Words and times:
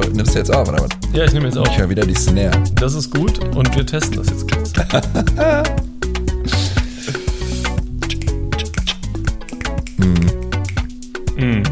So, 0.00 0.10
nimmst 0.10 0.34
du 0.34 0.38
jetzt 0.38 0.54
auf, 0.54 0.68
oder 0.68 0.80
was? 0.80 0.90
Ja, 1.12 1.24
ich 1.24 1.32
nehme 1.32 1.46
jetzt 1.46 1.58
auf. 1.58 1.66
Ich 1.66 1.76
höre 1.76 1.88
wieder 1.88 2.06
die 2.06 2.14
Snare. 2.14 2.52
Das 2.76 2.94
ist 2.94 3.10
gut 3.10 3.38
und 3.56 3.74
wir 3.74 3.84
testen 3.84 4.16
das 4.16 4.28
jetzt 4.28 4.50
kurz. 4.50 4.72
Mm. 11.40 11.62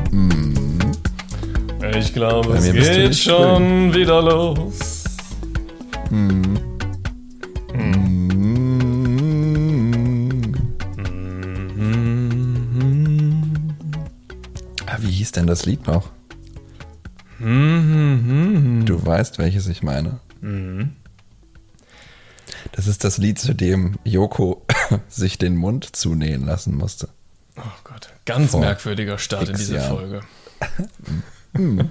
Ich 1.98 2.14
glaube, 2.14 2.54
es 2.54 2.66
du 2.66 2.72
geht 2.72 3.16
schon 3.16 3.92
wieder 3.92 4.22
los. 4.22 5.02
Ah, 14.86 14.98
wie 15.00 15.10
hieß 15.10 15.32
denn 15.32 15.48
das 15.48 15.66
Lied 15.66 15.84
noch? 15.88 16.15
Mhm. 19.06 19.10
Weißt, 19.10 19.38
welches 19.38 19.68
ich 19.68 19.82
meine. 19.82 20.20
Das 22.72 22.86
ist 22.86 23.04
das 23.04 23.18
Lied, 23.18 23.38
zu 23.38 23.54
dem 23.54 23.98
Joko 24.04 24.64
sich 25.08 25.38
den 25.38 25.56
Mund 25.56 25.96
zunähen 25.96 26.44
lassen 26.44 26.74
musste. 26.74 27.08
Oh 27.56 27.62
Gott, 27.84 28.10
ganz 28.26 28.50
Vor 28.50 28.60
merkwürdiger 28.60 29.18
Start 29.18 29.44
in 29.44 29.50
X 29.50 29.58
diese 29.58 29.76
Jahren. 29.76 29.96
Folge. 29.96 30.20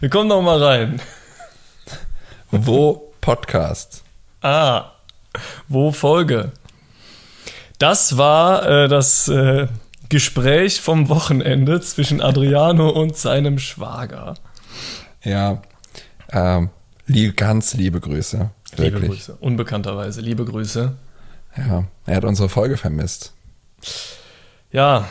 Wir 0.00 0.08
kommen 0.08 0.28
noch 0.28 0.42
mal 0.42 0.62
rein. 0.62 1.00
Wo 2.50 3.12
Podcast? 3.20 4.02
Ah, 4.40 4.92
wo 5.68 5.92
Folge? 5.92 6.52
Das 7.78 8.16
war 8.16 8.66
äh, 8.66 8.88
das 8.88 9.28
äh, 9.28 9.68
Gespräch 10.08 10.80
vom 10.80 11.10
Wochenende 11.10 11.80
zwischen 11.80 12.22
Adriano 12.22 12.88
und 12.88 13.16
seinem 13.16 13.58
Schwager. 13.58 14.34
Ja, 15.22 15.62
ähm, 16.30 16.70
ganz 17.36 17.74
liebe 17.74 18.00
Grüße. 18.00 18.50
Liebe 18.76 18.92
Wirklich. 18.92 19.10
Grüße, 19.10 19.36
unbekannterweise, 19.40 20.20
liebe 20.20 20.44
Grüße. 20.44 20.94
Ja, 21.56 21.84
er 22.06 22.16
hat 22.16 22.24
unsere 22.24 22.48
Folge 22.48 22.76
vermisst. 22.76 23.32
Ja, 24.70 25.08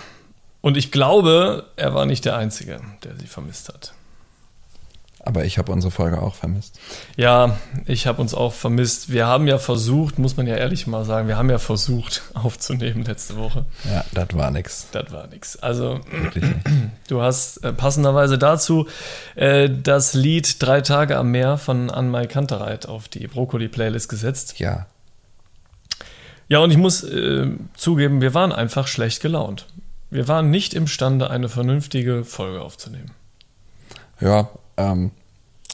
und 0.61 0.77
ich 0.77 0.91
glaube, 0.91 1.67
er 1.75 1.93
war 1.93 2.05
nicht 2.05 2.25
der 2.25 2.37
Einzige, 2.37 2.79
der 3.03 3.15
sie 3.17 3.27
vermisst 3.27 3.69
hat. 3.69 3.93
Aber 5.27 5.43
ich 5.43 5.57
habe 5.57 5.73
unsere 5.73 5.91
Folge 5.91 6.21
auch 6.21 6.35
vermisst. 6.35 6.79
Ja, 7.17 7.57
ich 7.85 8.07
habe 8.07 8.21
uns 8.21 8.33
auch 8.33 8.53
vermisst. 8.53 9.11
Wir 9.11 9.27
haben 9.27 9.45
ja 9.45 9.57
versucht, 9.57 10.19
muss 10.19 10.37
man 10.37 10.47
ja 10.47 10.55
ehrlich 10.55 10.87
mal 10.87 11.03
sagen, 11.03 11.27
wir 11.27 11.35
haben 11.35 11.49
ja 11.49 11.57
versucht 11.57 12.21
aufzunehmen 12.33 13.03
letzte 13.03 13.35
Woche. 13.35 13.65
Ja, 13.91 14.05
das 14.13 14.27
war 14.31 14.51
nix. 14.51 14.87
Das 14.93 15.11
war 15.11 15.27
nix. 15.27 15.57
Also, 15.57 15.99
du 17.09 17.21
hast 17.21 17.57
äh, 17.57 17.73
passenderweise 17.73 18.37
dazu 18.37 18.87
äh, 19.35 19.69
das 19.69 20.13
Lied 20.13 20.63
Drei 20.63 20.79
Tage 20.79 21.17
am 21.17 21.29
Meer 21.31 21.57
von 21.57 21.89
Anmai 21.89 22.27
Kantereit 22.27 22.85
auf 22.85 23.09
die 23.09 23.27
Brokkoli-Playlist 23.27 24.07
gesetzt. 24.07 24.59
Ja, 24.59 24.85
Ja, 26.47 26.59
und 26.59 26.71
ich 26.71 26.77
muss 26.77 27.03
äh, 27.03 27.47
zugeben, 27.75 28.21
wir 28.21 28.33
waren 28.33 28.53
einfach 28.53 28.87
schlecht 28.87 29.21
gelaunt. 29.21 29.65
Wir 30.09 30.29
waren 30.29 30.51
nicht 30.51 30.73
imstande, 30.73 31.29
eine 31.29 31.49
vernünftige 31.49 32.23
Folge 32.23 32.61
aufzunehmen. 32.61 33.11
ja, 34.21 34.47
ähm, 34.77 35.11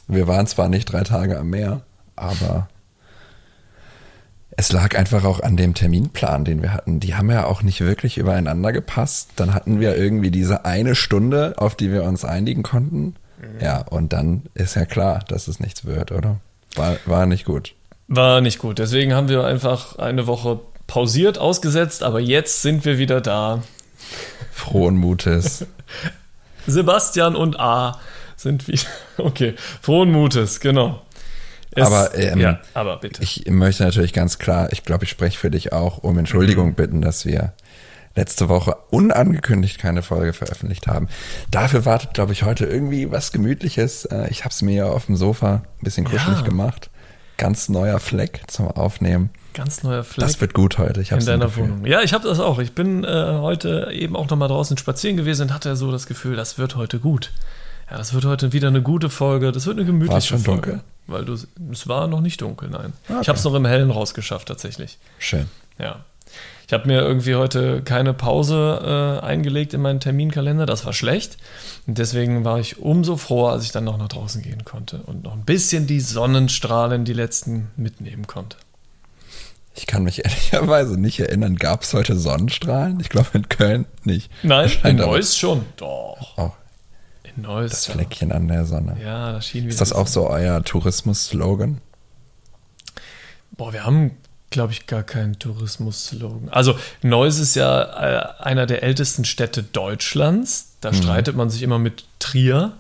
wir 0.08 0.28
waren 0.28 0.48
zwar 0.48 0.70
nicht 0.70 0.92
drei 0.92 1.04
Tage 1.04 1.40
am 1.40 1.50
Meer, 1.50 1.82
aber 2.16 2.68
es 4.56 4.72
lag 4.72 4.96
einfach 4.96 5.24
auch 5.24 5.40
an 5.40 5.58
dem 5.58 5.74
Terminplan, 5.74 6.46
den 6.46 6.62
wir 6.62 6.74
hatten. 6.74 7.00
Die 7.00 7.16
haben 7.16 7.32
ja 7.32 7.46
auch 7.46 7.64
nicht 7.64 7.82
wirklich 7.82 8.18
übereinander 8.18 8.72
gepasst. 8.72 9.32
Dann 9.36 9.54
hatten 9.54 9.80
wir 9.80 9.98
irgendwie 9.98 10.32
diese 10.32 10.66
eine 10.66 10.96
Stunde, 10.96 11.56
auf 11.58 11.76
die 11.76 11.92
wir 11.92 12.04
uns 12.04 12.24
einigen 12.24 12.64
konnten. 12.64 13.16
Ja, 13.62 13.82
und 13.82 14.14
dann 14.14 14.44
ist 14.54 14.76
ja 14.76 14.86
klar, 14.86 15.20
dass 15.28 15.48
es 15.48 15.60
nichts 15.60 15.86
wird, 15.86 16.12
oder? 16.12 16.40
War, 16.76 16.98
war 17.06 17.26
nicht 17.26 17.46
gut. 17.46 17.74
War 18.08 18.42
nicht 18.42 18.60
gut. 18.60 18.80
Deswegen 18.80 19.14
haben 19.14 19.28
wir 19.28 19.46
einfach 19.46 19.98
eine 19.98 20.28
Woche 20.28 20.60
pausiert, 20.88 21.38
ausgesetzt, 21.38 22.04
aber 22.04 22.20
jetzt 22.20 22.62
sind 22.62 22.86
wir 22.86 22.98
wieder 22.98 23.22
da. 23.22 23.64
Frohen 24.52 24.98
Mutes. 24.98 25.66
Sebastian 26.68 27.36
und 27.36 27.60
A 27.60 28.00
sind 28.44 28.68
wieder. 28.68 28.84
Okay, 29.18 29.56
frohen 29.82 30.12
Mutes, 30.12 30.60
genau. 30.60 31.02
Es- 31.72 31.88
Aber, 31.88 32.16
ähm, 32.16 32.40
ja, 32.40 32.60
aber 32.76 32.98
bitte. 32.98 33.24
Ich 33.24 33.46
möchte 33.48 33.84
natürlich 33.84 34.14
ganz 34.14 34.38
klar, 34.38 34.72
ich 34.72 34.84
glaube, 34.84 35.06
ich 35.06 35.10
spreche 35.10 35.38
für 35.40 35.50
dich 35.50 35.74
auch, 35.74 35.98
um 36.00 36.18
Entschuldigung 36.20 36.76
bitten, 36.76 37.02
dass 37.02 37.26
wir 37.26 37.54
letzte 38.16 38.48
Woche 38.48 38.76
unangekündigt 38.92 39.80
keine 39.80 40.04
Folge 40.04 40.34
veröffentlicht 40.34 40.86
haben. 40.86 41.08
Dafür 41.50 41.84
wartet, 41.86 42.14
glaube 42.14 42.32
ich, 42.34 42.44
heute 42.44 42.66
irgendwie 42.66 43.12
was 43.12 43.32
Gemütliches. 43.32 44.06
Äh, 44.06 44.28
Ich 44.30 44.42
habe 44.46 44.52
es 44.52 44.62
mir 44.62 44.76
ja 44.76 44.86
auf 44.86 45.08
dem 45.08 45.16
Sofa 45.16 45.64
ein 45.80 45.84
bisschen 45.84 46.06
kuschelig 46.06 46.40
Ja. 46.40 46.46
gemacht. 46.46 46.92
Ganz 47.38 47.70
neuer 47.70 48.00
Fleck 48.00 48.42
zum 48.48 48.68
Aufnehmen. 48.68 49.32
Ganz 49.56 49.82
neuer 49.82 50.04
Fleck 50.04 50.28
Das 50.28 50.40
wird 50.42 50.54
gut 50.54 50.78
heute. 50.78 51.02
Ich 51.02 51.12
habe 51.12 51.22
in 51.22 51.26
deiner 51.28 51.56
Wohnung. 51.56 51.86
Ja, 51.88 52.02
ich 52.02 52.14
habe 52.14 52.28
das 52.28 52.40
auch. 52.40 52.60
Ich 52.60 52.74
bin 52.74 53.04
äh, 53.04 53.08
heute 53.08 53.90
eben 53.92 54.16
auch 54.16 54.30
noch 54.30 54.38
mal 54.38 54.48
draußen 54.48 54.78
spazieren 54.78 55.18
gewesen 55.18 55.44
und 55.48 55.54
hatte 55.54 55.76
so 55.76 55.92
das 55.92 56.06
Gefühl, 56.06 56.36
das 56.36 56.60
wird 56.60 56.76
heute 56.76 57.00
gut. 57.00 57.32
Ja, 57.94 58.00
das 58.00 58.12
wird 58.16 58.26
heute 58.26 58.54
wieder 58.54 58.70
eine 58.70 58.82
gute 58.82 59.08
Folge. 59.12 59.52
Das 59.52 59.68
wird 59.68 59.78
eine 59.78 59.86
gemütliche 59.86 60.14
War's 60.16 60.26
schon 60.26 60.40
Folge. 60.40 60.62
dunkel? 60.72 60.84
Weil 61.06 61.26
du, 61.26 61.38
es 61.72 61.88
war 61.88 62.08
noch 62.08 62.22
nicht 62.22 62.42
dunkel, 62.42 62.68
nein. 62.72 62.94
Ah, 63.08 63.20
Ich 63.22 63.30
habe 63.30 63.38
es 63.38 63.44
noch 63.46 63.54
im 63.54 63.68
Hellen 63.68 63.92
rausgeschafft 63.92 64.48
tatsächlich. 64.48 64.98
Schön. 65.20 65.46
Ja. 65.78 66.04
Ich 66.66 66.74
habe 66.74 66.88
mir 66.88 67.02
irgendwie 67.02 67.36
heute 67.36 67.84
keine 67.84 68.16
Pause 68.16 69.20
äh, 69.22 69.24
eingelegt 69.24 69.76
in 69.76 69.82
meinen 69.82 70.00
Terminkalender. 70.00 70.66
Das 70.66 70.88
war 70.88 70.94
schlecht. 70.94 71.38
Und 71.86 72.00
deswegen 72.00 72.44
war 72.44 72.58
ich 72.60 72.80
umso 72.80 73.16
froher, 73.16 73.52
als 73.52 73.64
ich 73.66 73.72
dann 73.72 73.84
noch 73.84 74.00
nach 74.00 74.08
draußen 74.08 74.42
gehen 74.42 74.66
konnte 74.66 74.98
und 75.06 75.24
noch 75.24 75.34
ein 75.34 75.46
bisschen 75.46 75.86
die 75.86 76.00
Sonnenstrahlen, 76.00 77.06
die 77.06 77.14
letzten, 77.14 77.70
mitnehmen 77.76 78.26
konnte. 78.26 78.58
Ich 79.76 79.86
kann 79.86 80.02
mich 80.04 80.18
ehrlicherweise 80.26 81.00
nicht 81.00 81.20
erinnern, 81.20 81.58
gab 81.58 81.84
es 81.84 81.94
heute 81.94 82.18
Sonnenstrahlen? 82.18 83.00
Ich 83.02 83.10
glaube 83.10 83.30
in 83.34 83.50
Köln 83.50 83.86
nicht. 84.04 84.32
Nein, 84.42 84.72
in 84.84 84.96
Neuss 84.96 85.38
schon. 85.38 85.64
Doch. 85.78 86.38
Auch 86.40 86.54
In 87.36 87.44
Neuss. 87.44 87.72
das. 87.72 87.86
Fleckchen 87.88 88.32
an 88.32 88.48
der 88.48 88.66
Sonne. 88.66 88.98
Ja, 89.04 89.32
das 89.34 89.48
schien. 89.48 89.68
Ist 89.68 89.82
das 89.82 89.94
auch 89.94 90.08
so 90.08 90.30
euer 90.30 90.64
Tourismus-Slogan? 90.64 91.80
Boah, 93.52 93.72
wir 93.74 93.86
haben, 93.86 94.12
glaube 94.50 94.74
ich, 94.74 94.88
gar 94.88 95.04
keinen 95.04 95.38
Tourismus-Slogan. 95.40 96.50
Also, 96.50 96.76
Neuss 97.02 97.40
ist 97.40 97.56
ja 97.56 97.82
äh, 98.40 98.44
einer 98.44 98.66
der 98.66 98.84
ältesten 98.84 99.26
Städte 99.26 99.64
Deutschlands. 99.64 100.74
Da 100.82 100.92
Mhm. 100.92 100.96
streitet 100.96 101.36
man 101.36 101.50
sich 101.50 101.62
immer 101.62 101.80
mit 101.80 102.06
Trier. 102.20 102.74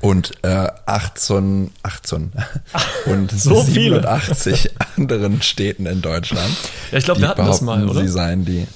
und 0.00 0.32
äh, 0.44 0.68
18, 0.86 1.70
18 1.82 2.32
und 3.06 3.30
So 3.32 3.62
viele. 3.62 3.96
87 4.00 4.70
anderen 4.96 5.42
Städten 5.42 5.84
in 5.84 6.00
Deutschland. 6.00 6.48
Ja, 6.90 6.96
ich 6.98 7.04
glaube, 7.04 7.20
wir 7.20 7.28
hatten 7.28 7.44
das 7.44 7.60
mal, 7.60 7.86
oder? 7.86 8.00
Sie 8.00 8.08
seien 8.08 8.46
die 8.46 8.66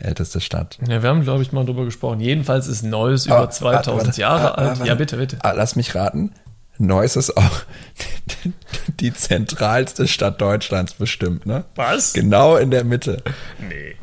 älteste 0.00 0.40
Stadt. 0.40 0.78
Ja, 0.86 1.02
wir 1.02 1.08
haben, 1.08 1.22
glaube 1.22 1.42
ich, 1.42 1.52
mal 1.52 1.64
drüber 1.64 1.84
gesprochen. 1.84 2.20
Jedenfalls 2.20 2.66
ist 2.66 2.82
Neuss 2.82 3.26
über 3.26 3.36
Aber, 3.36 3.50
2000 3.50 3.86
warte, 3.86 4.06
warte, 4.06 4.20
Jahre 4.20 4.44
ah, 4.44 4.50
ah, 4.50 4.54
alt. 4.54 4.78
warte. 4.78 4.88
Ja, 4.88 4.94
bitte, 4.94 5.16
bitte. 5.16 5.38
Ah, 5.42 5.52
Lass 5.52 5.76
mich 5.76 5.94
raten. 5.94 6.32
Neuss 6.78 7.16
ist 7.16 7.36
auch 7.36 7.62
die 9.00 9.12
zentralste 9.12 10.08
Stadt 10.08 10.40
Deutschlands 10.40 10.94
bestimmt, 10.94 11.44
ne? 11.44 11.64
Was? 11.74 12.14
Genau 12.14 12.56
in 12.56 12.70
der 12.70 12.84
Mitte. 12.84 13.22
Nee. 13.58 13.96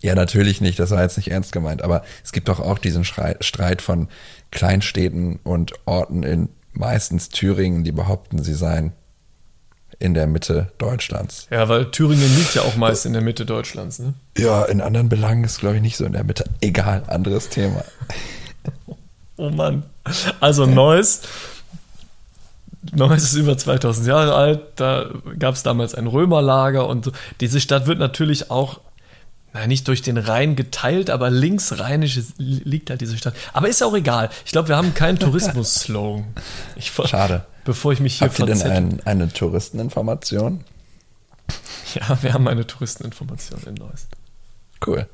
Ja, 0.00 0.14
natürlich 0.14 0.60
nicht, 0.60 0.78
das 0.78 0.90
war 0.90 1.02
jetzt 1.02 1.16
nicht 1.16 1.30
ernst 1.30 1.52
gemeint, 1.52 1.82
aber 1.82 2.02
es 2.24 2.32
gibt 2.32 2.48
doch 2.48 2.60
auch 2.60 2.78
diesen 2.78 3.04
Streit 3.04 3.82
von 3.82 4.08
Kleinstädten 4.50 5.38
und 5.44 5.72
Orten 5.84 6.22
in 6.24 6.48
meistens 6.72 7.28
Thüringen, 7.28 7.84
die 7.84 7.92
behaupten, 7.92 8.42
sie 8.42 8.54
seien 8.54 8.92
in 10.02 10.14
der 10.14 10.26
Mitte 10.26 10.72
Deutschlands. 10.78 11.46
Ja, 11.50 11.68
weil 11.68 11.90
Thüringen 11.92 12.36
liegt 12.36 12.56
ja 12.56 12.62
auch 12.62 12.74
meist 12.74 13.06
in 13.06 13.12
der 13.12 13.22
Mitte 13.22 13.46
Deutschlands, 13.46 14.00
ne? 14.00 14.14
Ja, 14.36 14.64
in 14.64 14.80
anderen 14.80 15.08
Belangen 15.08 15.44
ist, 15.44 15.60
glaube 15.60 15.76
ich, 15.76 15.82
nicht 15.82 15.96
so 15.96 16.04
in 16.04 16.12
der 16.12 16.24
Mitte. 16.24 16.44
Egal, 16.60 17.04
anderes 17.06 17.48
Thema. 17.48 17.84
Oh 19.38 19.48
Mann. 19.48 19.82
Also 20.40 20.66
Neuss. 20.66 21.22
Neuss 22.92 23.22
ist 23.24 23.34
über 23.34 23.56
2000 23.56 24.06
Jahre 24.06 24.34
alt. 24.34 24.60
Da 24.76 25.06
gab 25.38 25.54
es 25.54 25.62
damals 25.64 25.94
ein 25.94 26.06
Römerlager 26.06 26.86
und 26.86 27.06
so. 27.06 27.12
diese 27.40 27.58
Stadt 27.58 27.86
wird 27.86 27.98
natürlich 27.98 28.50
auch, 28.50 28.80
na, 29.52 29.66
nicht 29.66 29.88
durch 29.88 30.02
den 30.02 30.18
Rhein 30.18 30.54
geteilt, 30.54 31.10
aber 31.10 31.30
linksrheinisch 31.30 32.20
liegt 32.36 32.90
halt 32.90 33.00
diese 33.00 33.16
Stadt. 33.16 33.34
Aber 33.52 33.68
ist 33.68 33.82
auch 33.82 33.94
egal. 33.94 34.28
Ich 34.44 34.52
glaube, 34.52 34.68
wir 34.68 34.76
haben 34.76 34.94
keinen 34.94 35.18
Tourismus-Slogan. 35.18 36.26
Schade. 36.78 37.46
Bevor 37.64 37.92
ich 37.92 38.00
mich 38.00 38.18
hier 38.18 38.28
Habt 38.28 38.38
ihr 38.38 38.46
denn 38.46 38.62
ein, 38.62 39.00
eine 39.04 39.32
Touristeninformation? 39.32 40.64
Ja, 41.94 42.22
wir 42.22 42.32
haben 42.32 42.48
eine 42.48 42.66
Touristeninformation 42.66 43.60
in 43.66 43.74
Neuss. 43.74 44.06
Cool. 44.86 45.06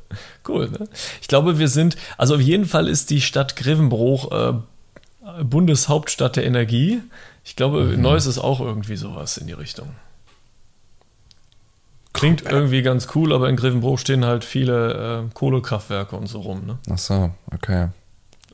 Cool, 0.47 0.71
ne? 0.71 0.89
Ich 1.21 1.27
glaube, 1.27 1.59
wir 1.59 1.67
sind, 1.67 1.97
also 2.17 2.37
auf 2.37 2.41
jeden 2.41 2.67
Fall 2.67 2.87
ist 2.87 3.11
die 3.11 3.21
Stadt 3.21 3.57
Grevenbruch 3.57 4.31
äh, 4.31 5.43
Bundeshauptstadt 5.43 6.37
der 6.37 6.47
Energie. 6.47 7.03
Ich 7.45 7.57
glaube, 7.57 7.97
Neuss 7.99 8.27
ist 8.27 8.39
auch 8.39 8.61
irgendwie 8.61 8.97
sowas 8.97 9.39
in 9.39 9.47
die 9.47 9.55
Richtung. 9.55 9.89
Klingt 12.13 12.43
irgendwie 12.43 12.83
ganz 12.83 13.09
cool, 13.15 13.33
aber 13.33 13.49
in 13.49 13.57
Grevenbruch 13.57 13.99
stehen 13.99 14.25
halt 14.25 14.45
viele 14.45 15.27
äh, 15.29 15.35
Kohlekraftwerke 15.35 16.17
und 16.17 16.27
so 16.27 16.41
rum. 16.41 16.67
Ne? 16.67 16.79
Ach 16.91 16.99
so, 16.99 17.31
okay. 17.53 17.89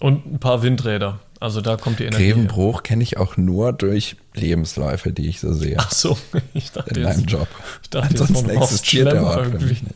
Und 0.01 0.27
ein 0.27 0.39
paar 0.39 0.63
Windräder. 0.63 1.21
Also 1.45 1.61
da 1.61 1.77
kommt 1.77 1.99
die 1.99 2.05
Energie. 2.05 2.31
Grevenbruch 2.31 2.83
kenne 2.83 3.03
ich 3.03 3.19
auch 3.19 3.37
nur 3.37 3.75
durch 3.75 4.17
Lebensläufe, 4.33 5.13
die 5.13 5.29
ich 5.29 5.41
so 5.41 5.53
sehe 5.53 5.77
Ach 5.79 5.91
so, 5.93 6.17
ich 6.55 6.73
dachte 6.73 6.95
in 6.95 7.03
meinem 7.03 7.27
Job. 7.27 7.47
ich 7.83 7.91
dachte 7.91 8.09
Ansonsten 8.19 8.49
existiert 8.49 9.13
der 9.13 9.23
Ort 9.23 9.41
für 9.41 9.53
irgendwie. 9.53 9.67
mich 9.67 9.83
nicht. 9.83 9.95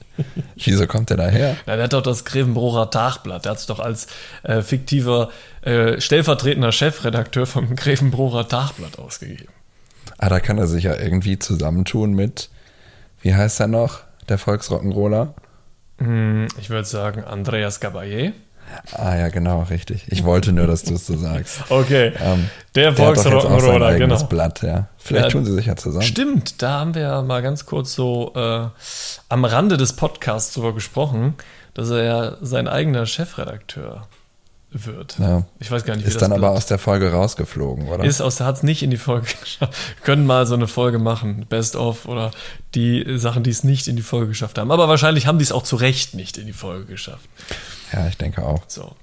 Wieso 0.56 0.86
kommt 0.86 1.08
der 1.08 1.16
daher? 1.16 1.56
Na, 1.64 1.76
der 1.76 1.84
hat 1.84 1.94
doch 1.94 2.02
das 2.02 2.26
Grevenbrocher 2.26 2.90
Tagblatt. 2.90 3.46
Der 3.46 3.52
hat 3.52 3.60
sich 3.60 3.66
doch 3.66 3.80
als 3.80 4.08
äh, 4.42 4.60
fiktiver 4.60 5.30
äh, 5.62 5.98
stellvertretender 5.98 6.70
Chefredakteur 6.70 7.46
vom 7.46 7.74
Grevenbrocher 7.76 8.46
Tagblatt 8.46 8.98
ausgegeben. 8.98 9.48
Ah, 10.18 10.28
da 10.28 10.40
kann 10.40 10.58
er 10.58 10.66
sich 10.66 10.84
ja 10.84 10.96
irgendwie 10.96 11.38
zusammentun 11.38 12.12
mit, 12.12 12.50
wie 13.22 13.34
heißt 13.34 13.58
er 13.60 13.68
noch, 13.68 14.00
der 14.28 14.38
Volksrock'n'Roller? 14.38 15.32
Hm, 15.96 16.48
ich 16.60 16.68
würde 16.68 16.86
sagen 16.86 17.24
Andreas 17.24 17.80
Gabayé. 17.80 18.34
Ah 18.92 19.16
ja, 19.16 19.28
genau, 19.28 19.62
richtig. 19.62 20.04
Ich 20.08 20.24
wollte 20.24 20.52
nur, 20.52 20.66
dass 20.66 20.82
du 20.84 20.94
es 20.94 21.06
so 21.06 21.16
sagst. 21.16 21.60
Okay, 21.70 22.12
Ähm, 22.20 22.48
der 22.74 22.94
Volksrock'n'Roller, 22.96 23.86
eigenes 23.86 24.18
genau. 24.20 24.28
Blatt, 24.28 24.62
ja. 24.62 24.88
Vielleicht 24.98 25.26
Ja, 25.26 25.30
tun 25.30 25.44
sie 25.44 25.52
sich 25.52 25.66
ja 25.66 25.76
zusammen. 25.76 26.04
Stimmt, 26.04 26.62
da 26.62 26.80
haben 26.80 26.94
wir 26.94 27.02
ja 27.02 27.22
mal 27.22 27.42
ganz 27.42 27.66
kurz 27.66 27.94
so 27.94 28.32
äh, 28.34 28.66
am 29.28 29.44
Rande 29.44 29.76
des 29.76 29.94
Podcasts 29.94 30.54
drüber 30.54 30.74
gesprochen, 30.74 31.34
dass 31.74 31.90
er 31.90 32.04
ja 32.04 32.36
sein 32.40 32.68
eigener 32.68 33.06
Chefredakteur 33.06 34.06
wird. 34.70 35.16
Ja. 35.18 35.44
Ich 35.60 35.70
weiß 35.70 35.84
gar 35.84 35.96
nicht, 35.96 36.04
wie 36.04 36.08
Ist 36.10 36.20
dann 36.20 36.30
aber 36.32 36.40
Blatt- 36.48 36.56
aus 36.58 36.66
der 36.66 36.78
Folge 36.78 37.10
rausgeflogen, 37.10 37.88
oder? 37.88 38.04
Ist 38.04 38.20
aus, 38.20 38.40
hat 38.40 38.56
es 38.56 38.62
nicht 38.62 38.82
in 38.82 38.90
die 38.90 38.98
Folge 38.98 39.26
geschafft. 39.40 39.72
Wir 39.96 40.04
können 40.04 40.26
mal 40.26 40.46
so 40.46 40.54
eine 40.54 40.68
Folge 40.68 40.98
machen, 40.98 41.46
Best 41.48 41.74
of 41.74 42.04
oder 42.06 42.32
die 42.74 43.18
Sachen, 43.18 43.42
die 43.44 43.50
es 43.50 43.64
nicht 43.64 43.88
in 43.88 43.96
die 43.96 44.02
Folge 44.02 44.28
geschafft 44.28 44.58
haben. 44.58 44.70
Aber 44.70 44.86
wahrscheinlich 44.88 45.26
haben 45.26 45.38
die 45.38 45.44
es 45.44 45.52
auch 45.52 45.62
zu 45.62 45.76
Recht 45.76 46.14
nicht 46.14 46.36
in 46.36 46.46
die 46.46 46.52
Folge 46.52 46.84
geschafft. 46.84 47.24
Ja, 47.92 48.06
ich 48.08 48.16
denke 48.16 48.44
auch. 48.44 48.62
So. 48.66 48.94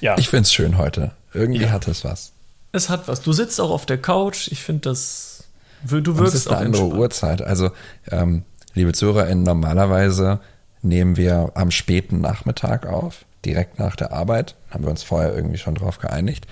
Ja, 0.00 0.16
Ich 0.18 0.28
find's 0.28 0.52
schön 0.52 0.78
heute. 0.78 1.12
Irgendwie 1.32 1.62
Ja. 1.64 1.70
hat 1.70 1.88
es 1.88 2.04
was. 2.04 2.32
es 2.72 2.88
hat 2.88 3.08
was. 3.08 3.20
Du 3.22 3.32
sitzt 3.32 3.60
auch 3.60 3.70
auf 3.70 3.86
der 3.86 3.98
Couch. 3.98 4.48
Ich 4.48 4.62
finde 4.62 4.90
das. 4.90 5.44
Du 5.86 5.96
Und 5.96 6.08
es 6.08 6.16
wirkst 6.18 6.34
ist 6.34 6.46
auch 6.48 6.52
eine 6.56 6.66
andere 6.66 6.82
entspannt. 6.82 7.00
Uhrzeit. 7.02 7.42
Also, 7.42 7.70
ähm, 8.10 8.42
liebe 8.74 8.92
ZuhörerInnen, 8.92 9.42
normalerweise 9.44 10.40
nehmen 10.82 11.16
wir 11.16 11.52
am 11.54 11.70
späten 11.70 12.20
Nachmittag 12.20 12.86
auf, 12.86 13.24
direkt 13.44 13.78
nach 13.78 13.96
der 13.96 14.12
Arbeit. 14.12 14.54
Haben 14.70 14.84
wir 14.84 14.90
uns 14.90 15.02
vorher 15.02 15.34
irgendwie 15.34 15.58
schon 15.58 15.74
drauf 15.74 15.98
geeinigt. 15.98 16.46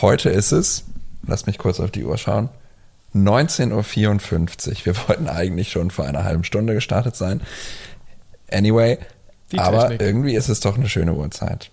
Heute 0.00 0.30
ist 0.30 0.52
es, 0.52 0.84
lass 1.26 1.46
mich 1.46 1.58
kurz 1.58 1.80
auf 1.80 1.90
die 1.90 2.04
Uhr 2.04 2.18
schauen, 2.18 2.50
19.54 3.14 4.68
Uhr. 4.80 4.86
Wir 4.86 4.96
wollten 5.08 5.28
eigentlich 5.28 5.70
schon 5.72 5.90
vor 5.90 6.04
einer 6.06 6.24
halben 6.24 6.44
Stunde 6.44 6.74
gestartet 6.74 7.16
sein. 7.16 7.40
Anyway, 8.50 8.98
Die 9.52 9.58
aber 9.58 9.80
Technik. 9.82 10.00
irgendwie 10.02 10.34
ist 10.34 10.48
es 10.48 10.60
doch 10.60 10.76
eine 10.76 10.88
schöne 10.88 11.14
Uhrzeit. 11.14 11.70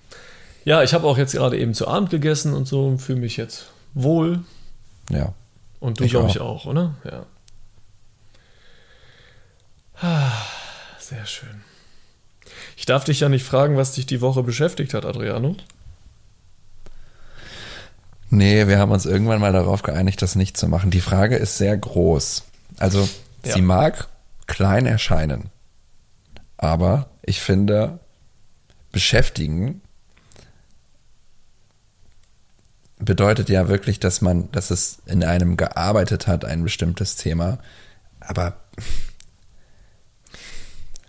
Ja, 0.63 0.81
ich 0.83 0.94
habe 0.94 1.06
auch 1.07 1.18
jetzt 1.18 1.33
gerade 1.33 1.57
eben 1.57 1.74
zu 1.74 1.88
Abend 1.88 2.10
gegessen 2.10 2.54
und 2.54 2.68
so 2.68 2.88
und 2.88 3.00
fühle 3.00 3.19
mich 3.19 3.38
jetzt 3.38 3.72
wohl. 3.94 4.44
Ja. 5.10 5.33
Und 5.80 6.00
du, 6.00 6.07
glaube 6.07 6.27
auch. 6.27 6.36
ich, 6.36 6.42
auch, 6.42 6.66
oder? 6.66 6.95
Ja. 7.04 7.25
Ah, 10.01 10.31
Sehr 11.00 11.25
schön. 11.25 11.62
Ich 12.77 12.86
darf 12.86 13.04
dich 13.04 13.19
ja 13.19 13.30
nicht 13.30 13.45
fragen, 13.45 13.78
was 13.78 13.94
dich 13.94 14.06
die 14.06 14.21
Woche 14.21 14.44
beschäftigt 14.44 14.94
hat, 14.94 15.06
Adriano. 15.06 15.56
Nee, 18.30 18.68
wir 18.68 18.80
haben 18.80 18.92
uns 18.92 19.06
irgendwann 19.06 19.39
mal 19.39 19.54
darauf 19.54 19.83
geeinigt, 19.83 20.21
das 20.21 20.36
nicht 20.36 20.57
zu 20.57 20.68
machen. 20.68 20.92
Die 20.92 21.01
Frage 21.01 21.36
ist 21.38 21.57
sehr 21.57 21.78
groß. 21.78 22.44
Also, 22.78 23.07
Ja. 23.44 23.54
sie 23.54 23.62
mag 23.62 24.07
klein 24.48 24.86
erscheinen. 24.86 25.50
Aber 26.57 27.07
ich 27.25 27.42
finde, 27.42 28.00
beschäftigen 28.92 29.81
bedeutet 32.98 33.50
ja 33.50 33.68
wirklich, 33.68 34.00
dass 34.00 34.22
man, 34.22 34.51
dass 34.51 34.72
es 34.72 35.00
in 35.06 35.24
einem 35.24 35.57
gearbeitet 35.57 36.27
hat, 36.27 36.45
ein 36.45 36.63
bestimmtes 36.63 37.16
Thema. 37.18 37.57
Aber 38.19 38.57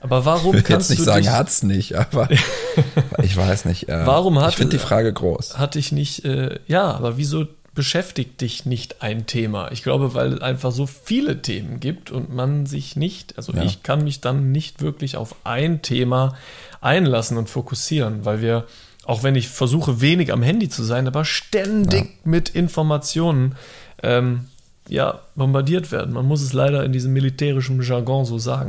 Aber 0.01 0.25
warum 0.25 0.57
ich 0.57 0.65
kannst 0.65 0.91
jetzt 0.91 0.99
nicht 0.99 1.01
du 1.01 1.05
sagen, 1.05 1.23
dich, 1.25 1.33
hat's 1.33 1.63
nicht, 1.63 1.95
aber 1.95 2.29
ich 3.23 3.37
weiß 3.37 3.65
nicht. 3.67 3.89
Äh, 3.89 4.07
Warum 4.07 4.39
hat- 4.41 4.51
ich 4.51 4.57
finde 4.57 4.77
die 4.77 4.83
Frage 4.83 5.13
groß. 5.13 5.59
hat 5.59 5.75
dich 5.75 5.93
nicht, 5.93 6.25
äh, 6.25 6.59
ja, 6.67 6.91
aber 6.93 7.17
wieso 7.17 7.47
beschäftigt 7.77 8.41
dich 8.41 8.67
nicht 8.67 9.03
ein 9.03 9.27
Thema? 9.27 9.71
Ich 9.71 9.85
glaube, 9.85 10.15
weil 10.15 10.33
es 10.33 10.41
einfach 10.41 10.73
so 10.73 10.87
viele 10.87 11.41
Themen 11.43 11.79
gibt 11.79 12.11
und 12.11 12.35
man 12.35 12.67
sich 12.67 12.97
nicht, 12.97 13.37
also 13.37 13.53
Ja. 13.53 13.63
ich 13.63 13.85
kann 13.85 14.03
mich 14.03 14.21
dann 14.21 14.51
nicht 14.51 14.83
wirklich 14.83 15.17
auf 15.17 15.37
ein 15.45 15.83
Thema 15.83 16.35
einlassen 16.81 17.37
und 17.39 17.49
fokussieren, 17.49 18.25
weil 18.25 18.41
wir, 18.43 18.65
auch 19.05 19.23
wenn 19.23 19.37
ich 19.37 19.49
versuche, 19.49 20.01
wenig 20.01 20.33
am 20.33 20.43
Handy 20.43 20.69
zu 20.69 20.83
sein, 20.83 21.07
aber 21.07 21.25
ständig 21.25 22.25
mit 22.25 22.49
Informationen 22.49 23.55
ähm, 24.03 24.47
ja, 24.89 25.21
bombardiert 25.37 25.93
werden. 25.93 26.13
Man 26.13 26.27
muss 26.27 26.43
es 26.43 26.53
leider 26.53 26.85
in 26.85 26.93
diesem 26.93 27.13
militärischen 27.13 27.81
Jargon 27.83 28.25
so 28.25 28.39
sagen. 28.39 28.69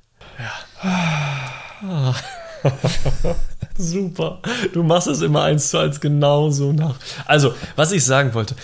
Ja. 1.81 2.13
Super. 3.77 4.39
Du 4.73 4.83
machst 4.83 5.07
es 5.07 5.21
immer 5.21 5.43
eins 5.43 5.69
zu 5.69 5.77
eins 5.77 5.99
genauso 5.99 6.73
nach. 6.73 6.95
Also, 7.25 7.53
was 7.75 7.91
ich 7.91 8.03
sagen 8.03 8.33
wollte, 8.33 8.55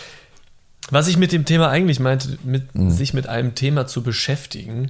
was 0.91 1.07
ich 1.07 1.17
mit 1.17 1.31
dem 1.31 1.45
Thema 1.45 1.69
eigentlich 1.69 1.99
meinte, 1.99 2.37
mit, 2.43 2.67
sich 2.73 3.13
mit 3.13 3.27
einem 3.27 3.55
Thema 3.55 3.87
zu 3.87 4.03
beschäftigen, 4.03 4.89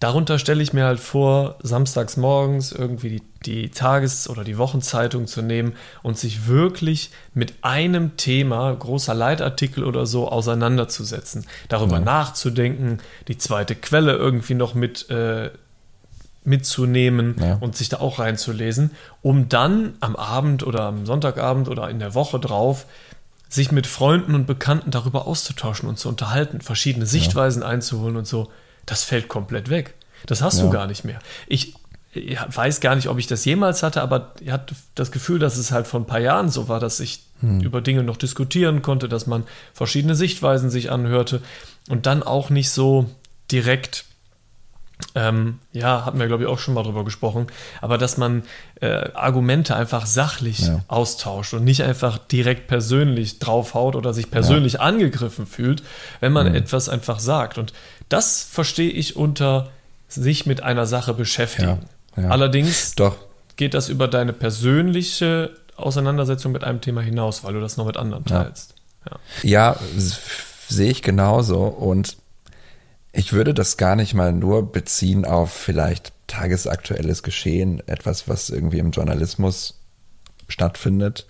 darunter 0.00 0.38
stelle 0.38 0.62
ich 0.62 0.72
mir 0.72 0.84
halt 0.84 1.00
vor, 1.00 1.56
samstags 1.62 2.16
morgens 2.16 2.70
irgendwie 2.70 3.10
die, 3.10 3.22
die 3.44 3.70
Tages- 3.70 4.30
oder 4.30 4.44
die 4.44 4.56
Wochenzeitung 4.58 5.26
zu 5.26 5.42
nehmen 5.42 5.74
und 6.04 6.16
sich 6.16 6.46
wirklich 6.46 7.10
mit 7.34 7.54
einem 7.62 8.16
Thema, 8.16 8.72
großer 8.74 9.12
Leitartikel 9.14 9.82
oder 9.84 10.06
so, 10.06 10.28
auseinanderzusetzen, 10.28 11.46
darüber 11.68 11.98
nachzudenken, 11.98 12.98
die 13.26 13.38
zweite 13.38 13.74
Quelle 13.74 14.12
irgendwie 14.12 14.54
noch 14.54 14.74
mit 14.74 15.10
äh, 15.10 15.50
mitzunehmen 16.44 17.36
Ja. 17.40 17.58
und 17.60 17.76
sich 17.76 17.88
da 17.88 17.98
auch 17.98 18.18
reinzulesen, 18.18 18.92
um 19.22 19.48
dann 19.48 19.94
am 20.00 20.16
Abend 20.16 20.66
oder 20.66 20.82
am 20.84 21.04
Sonntagabend 21.04 21.68
oder 21.68 21.90
in 21.90 21.98
der 21.98 22.14
Woche 22.14 22.38
drauf 22.40 22.86
sich 23.48 23.72
mit 23.72 23.86
Freunden 23.86 24.34
und 24.34 24.46
Bekannten 24.46 24.90
darüber 24.90 25.26
auszutauschen 25.26 25.88
und 25.88 25.98
zu 25.98 26.08
unterhalten, 26.08 26.60
verschiedene 26.60 27.06
Sichtweisen 27.06 27.62
einzuholen 27.62 28.16
und 28.16 28.26
so. 28.26 28.50
Das 28.86 29.04
fällt 29.04 29.28
komplett 29.28 29.70
weg. 29.70 29.94
Das 30.26 30.42
hast 30.42 30.60
du 30.60 30.64
Ja. 30.66 30.70
gar 30.70 30.86
nicht 30.86 31.04
mehr. 31.04 31.18
Ich, 31.46 31.74
ich 32.12 32.38
weiß 32.48 32.80
gar 32.80 32.94
nicht, 32.96 33.08
ob 33.08 33.18
ich 33.18 33.26
das 33.26 33.44
jemals 33.44 33.82
hatte, 33.82 34.02
aber 34.02 34.34
ich 34.40 34.50
hatte 34.50 34.74
das 34.94 35.12
Gefühl, 35.12 35.38
dass 35.38 35.56
es 35.56 35.70
halt 35.72 35.86
vor 35.86 36.00
ein 36.00 36.06
paar 36.06 36.20
Jahren 36.20 36.48
so 36.50 36.68
war, 36.68 36.80
dass 36.80 37.00
ich 37.00 37.22
über 37.40 37.80
Dinge 37.80 38.02
noch 38.02 38.16
diskutieren 38.16 38.82
konnte, 38.82 39.08
dass 39.08 39.28
man 39.28 39.44
verschiedene 39.72 40.16
Sichtweisen 40.16 40.70
sich 40.70 40.90
anhörte 40.90 41.40
und 41.88 42.06
dann 42.06 42.24
auch 42.24 42.50
nicht 42.50 42.70
so 42.70 43.08
direkt 43.52 44.06
ähm, 45.14 45.58
ja, 45.72 46.04
hatten 46.04 46.18
wir, 46.18 46.26
glaube 46.26 46.42
ich, 46.42 46.48
auch 46.48 46.58
schon 46.58 46.74
mal 46.74 46.82
drüber 46.82 47.04
gesprochen, 47.04 47.46
aber 47.80 47.98
dass 47.98 48.16
man 48.16 48.42
äh, 48.80 49.10
Argumente 49.14 49.76
einfach 49.76 50.06
sachlich 50.06 50.60
Ja. 50.60 50.80
austauscht 50.88 51.54
und 51.54 51.64
nicht 51.64 51.82
einfach 51.82 52.18
direkt 52.18 52.66
persönlich 52.66 53.38
draufhaut 53.38 53.94
oder 53.96 54.12
sich 54.12 54.30
persönlich 54.30 54.80
angegriffen 54.80 55.46
fühlt, 55.46 55.82
wenn 56.20 56.32
man 56.32 56.52
etwas 56.54 56.88
einfach 56.88 57.20
sagt. 57.20 57.58
Und 57.58 57.72
das 58.08 58.42
verstehe 58.42 58.90
ich 58.90 59.16
unter 59.16 59.68
sich 60.08 60.46
mit 60.46 60.62
einer 60.62 60.86
Sache 60.86 61.14
beschäftigen. 61.14 61.80
Ja, 62.16 62.22
ja. 62.24 62.28
Allerdings 62.30 62.94
Doch, 62.96 63.16
geht 63.56 63.74
das 63.74 63.88
über 63.88 64.08
deine 64.08 64.32
persönliche 64.32 65.50
Auseinandersetzung 65.76 66.50
mit 66.52 66.64
einem 66.64 66.80
Thema 66.80 67.02
hinaus, 67.02 67.44
weil 67.44 67.54
du 67.54 67.60
das 67.60 67.76
noch 67.76 67.86
mit 67.86 67.96
anderen 67.96 68.24
Ja. 68.28 68.42
teilst. 68.44 68.74
Ja. 69.08 69.16
Ja, 69.42 69.76
sehe 70.68 70.90
ich 70.90 71.02
genauso. 71.02 71.62
Und 71.64 72.16
ich 73.18 73.32
würde 73.32 73.52
das 73.52 73.76
gar 73.76 73.96
nicht 73.96 74.14
mal 74.14 74.32
nur 74.32 74.70
beziehen 74.70 75.24
auf 75.24 75.52
vielleicht 75.52 76.12
tagesaktuelles 76.28 77.24
Geschehen, 77.24 77.82
etwas, 77.88 78.28
was 78.28 78.48
irgendwie 78.48 78.78
im 78.78 78.92
Journalismus 78.92 79.80
stattfindet, 80.46 81.26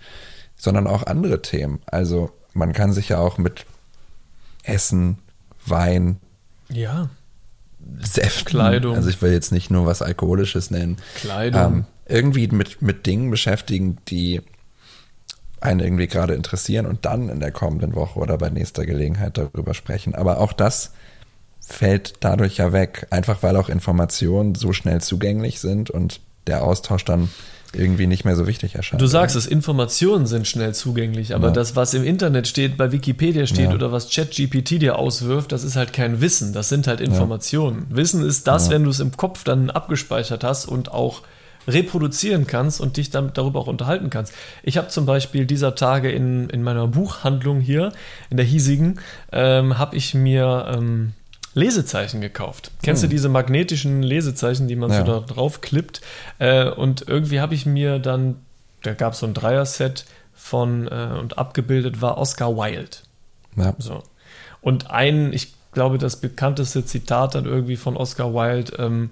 sondern 0.55 0.85
auch 0.85 1.07
andere 1.07 1.41
Themen. 1.41 1.81
Also 1.87 2.29
man 2.53 2.73
kann 2.73 2.93
sich 2.93 3.09
ja 3.09 3.17
auch 3.17 3.39
mit 3.39 3.65
Essen, 4.61 5.17
Wein, 5.65 6.17
ja. 6.69 7.09
Säften, 7.99 8.45
Kleidung. 8.45 8.95
also 8.95 9.09
ich 9.09 9.19
will 9.23 9.31
jetzt 9.31 9.51
nicht 9.51 9.71
nur 9.71 9.87
was 9.87 10.03
Alkoholisches 10.03 10.69
nennen, 10.69 10.97
Kleidung. 11.15 11.61
ähm, 11.61 11.85
irgendwie 12.05 12.47
mit, 12.49 12.83
mit 12.83 13.07
Dingen 13.07 13.31
beschäftigen, 13.31 13.97
die 14.09 14.41
einen 15.59 15.79
irgendwie 15.79 16.07
gerade 16.07 16.35
interessieren 16.35 16.85
und 16.85 17.05
dann 17.05 17.29
in 17.29 17.39
der 17.39 17.51
kommenden 17.51 17.95
Woche 17.95 18.19
oder 18.19 18.37
bei 18.37 18.51
nächster 18.51 18.85
Gelegenheit 18.85 19.39
darüber 19.39 19.73
sprechen. 19.73 20.13
Aber 20.13 20.39
auch 20.39 20.53
das 20.53 20.93
fällt 21.69 22.15
dadurch 22.21 22.57
ja 22.57 22.73
weg, 22.73 23.07
einfach 23.11 23.43
weil 23.43 23.55
auch 23.55 23.69
Informationen 23.69 24.55
so 24.55 24.73
schnell 24.73 25.01
zugänglich 25.01 25.59
sind 25.59 25.89
und 25.89 26.19
der 26.47 26.63
Austausch 26.63 27.05
dann 27.05 27.29
irgendwie 27.71 28.07
nicht 28.07 28.25
mehr 28.25 28.35
so 28.35 28.47
wichtig 28.47 28.73
erscheint. 28.73 28.99
Du 28.99 29.05
sagst 29.05 29.35
es, 29.35 29.45
Informationen 29.45 30.25
sind 30.25 30.47
schnell 30.47 30.73
zugänglich, 30.73 31.35
aber 31.35 31.47
Ja. 31.49 31.53
das, 31.53 31.75
was 31.75 31.93
im 31.93 32.03
Internet 32.03 32.47
steht, 32.47 32.77
bei 32.77 32.91
Wikipedia 32.91 33.45
steht 33.45 33.69
Ja. 33.69 33.75
oder 33.75 33.91
was 33.91 34.09
ChatGPT 34.09 34.81
dir 34.81 34.97
auswirft, 34.97 35.51
das 35.51 35.63
ist 35.63 35.75
halt 35.75 35.93
kein 35.93 36.19
Wissen, 36.19 36.51
das 36.51 36.69
sind 36.69 36.87
halt 36.87 36.99
Informationen. 36.99 37.85
Wissen 37.91 38.25
ist 38.25 38.47
das, 38.47 38.71
wenn 38.71 38.83
du 38.83 38.89
es 38.89 38.99
im 38.99 39.15
Kopf 39.15 39.43
dann 39.43 39.69
abgespeichert 39.69 40.43
hast 40.43 40.65
und 40.65 40.91
auch 40.91 41.21
reproduzieren 41.67 42.47
kannst 42.47 42.81
und 42.81 42.97
dich 42.97 43.11
dann 43.11 43.31
darüber 43.35 43.59
auch 43.59 43.67
unterhalten 43.67 44.09
kannst. 44.09 44.33
Ich 44.63 44.77
habe 44.77 44.87
zum 44.87 45.05
Beispiel 45.05 45.45
dieser 45.45 45.75
Tage 45.75 46.09
in, 46.11 46.49
in 46.49 46.63
meiner 46.63 46.87
Buchhandlung 46.87 47.59
hier, 47.59 47.91
in 48.31 48.37
der 48.37 48.45
hiesigen, 48.47 48.99
ähm, 49.31 49.77
habe 49.77 49.95
ich 49.95 50.15
mir 50.15 50.65
ähm, 50.75 51.13
Lesezeichen 51.53 52.21
gekauft. 52.21 52.71
Kennst 52.83 53.01
Hm. 53.03 53.09
du 53.09 53.15
diese 53.15 53.29
magnetischen 53.29 54.03
Lesezeichen, 54.03 54.67
die 54.67 54.75
man 54.75 54.91
Ja. 54.91 55.05
so 55.05 55.11
da 55.11 55.19
drauf 55.21 55.61
klippt? 55.61 56.01
Äh, 56.37 56.69
und 56.69 57.07
irgendwie 57.07 57.39
habe 57.41 57.55
ich 57.55 57.65
mir 57.65 57.99
dann, 57.99 58.37
da 58.83 58.93
gab 58.93 59.13
es 59.13 59.19
so 59.19 59.25
ein 59.25 59.33
Dreier-Set 59.33 60.05
von 60.33 60.87
äh, 60.87 61.17
und 61.19 61.37
abgebildet 61.37 62.01
war 62.01 62.17
Oscar 62.17 62.55
Wilde. 62.55 62.97
Ja. 63.55 63.73
So. 63.77 64.03
Und 64.61 64.91
ein, 64.91 65.33
ich 65.33 65.53
glaube, 65.73 65.97
das 65.97 66.17
bekannteste 66.17 66.85
Zitat 66.85 67.35
dann 67.35 67.45
irgendwie 67.45 67.75
von 67.77 67.97
Oscar 67.97 68.33
Wilde, 68.33 68.73
ähm, 68.77 69.11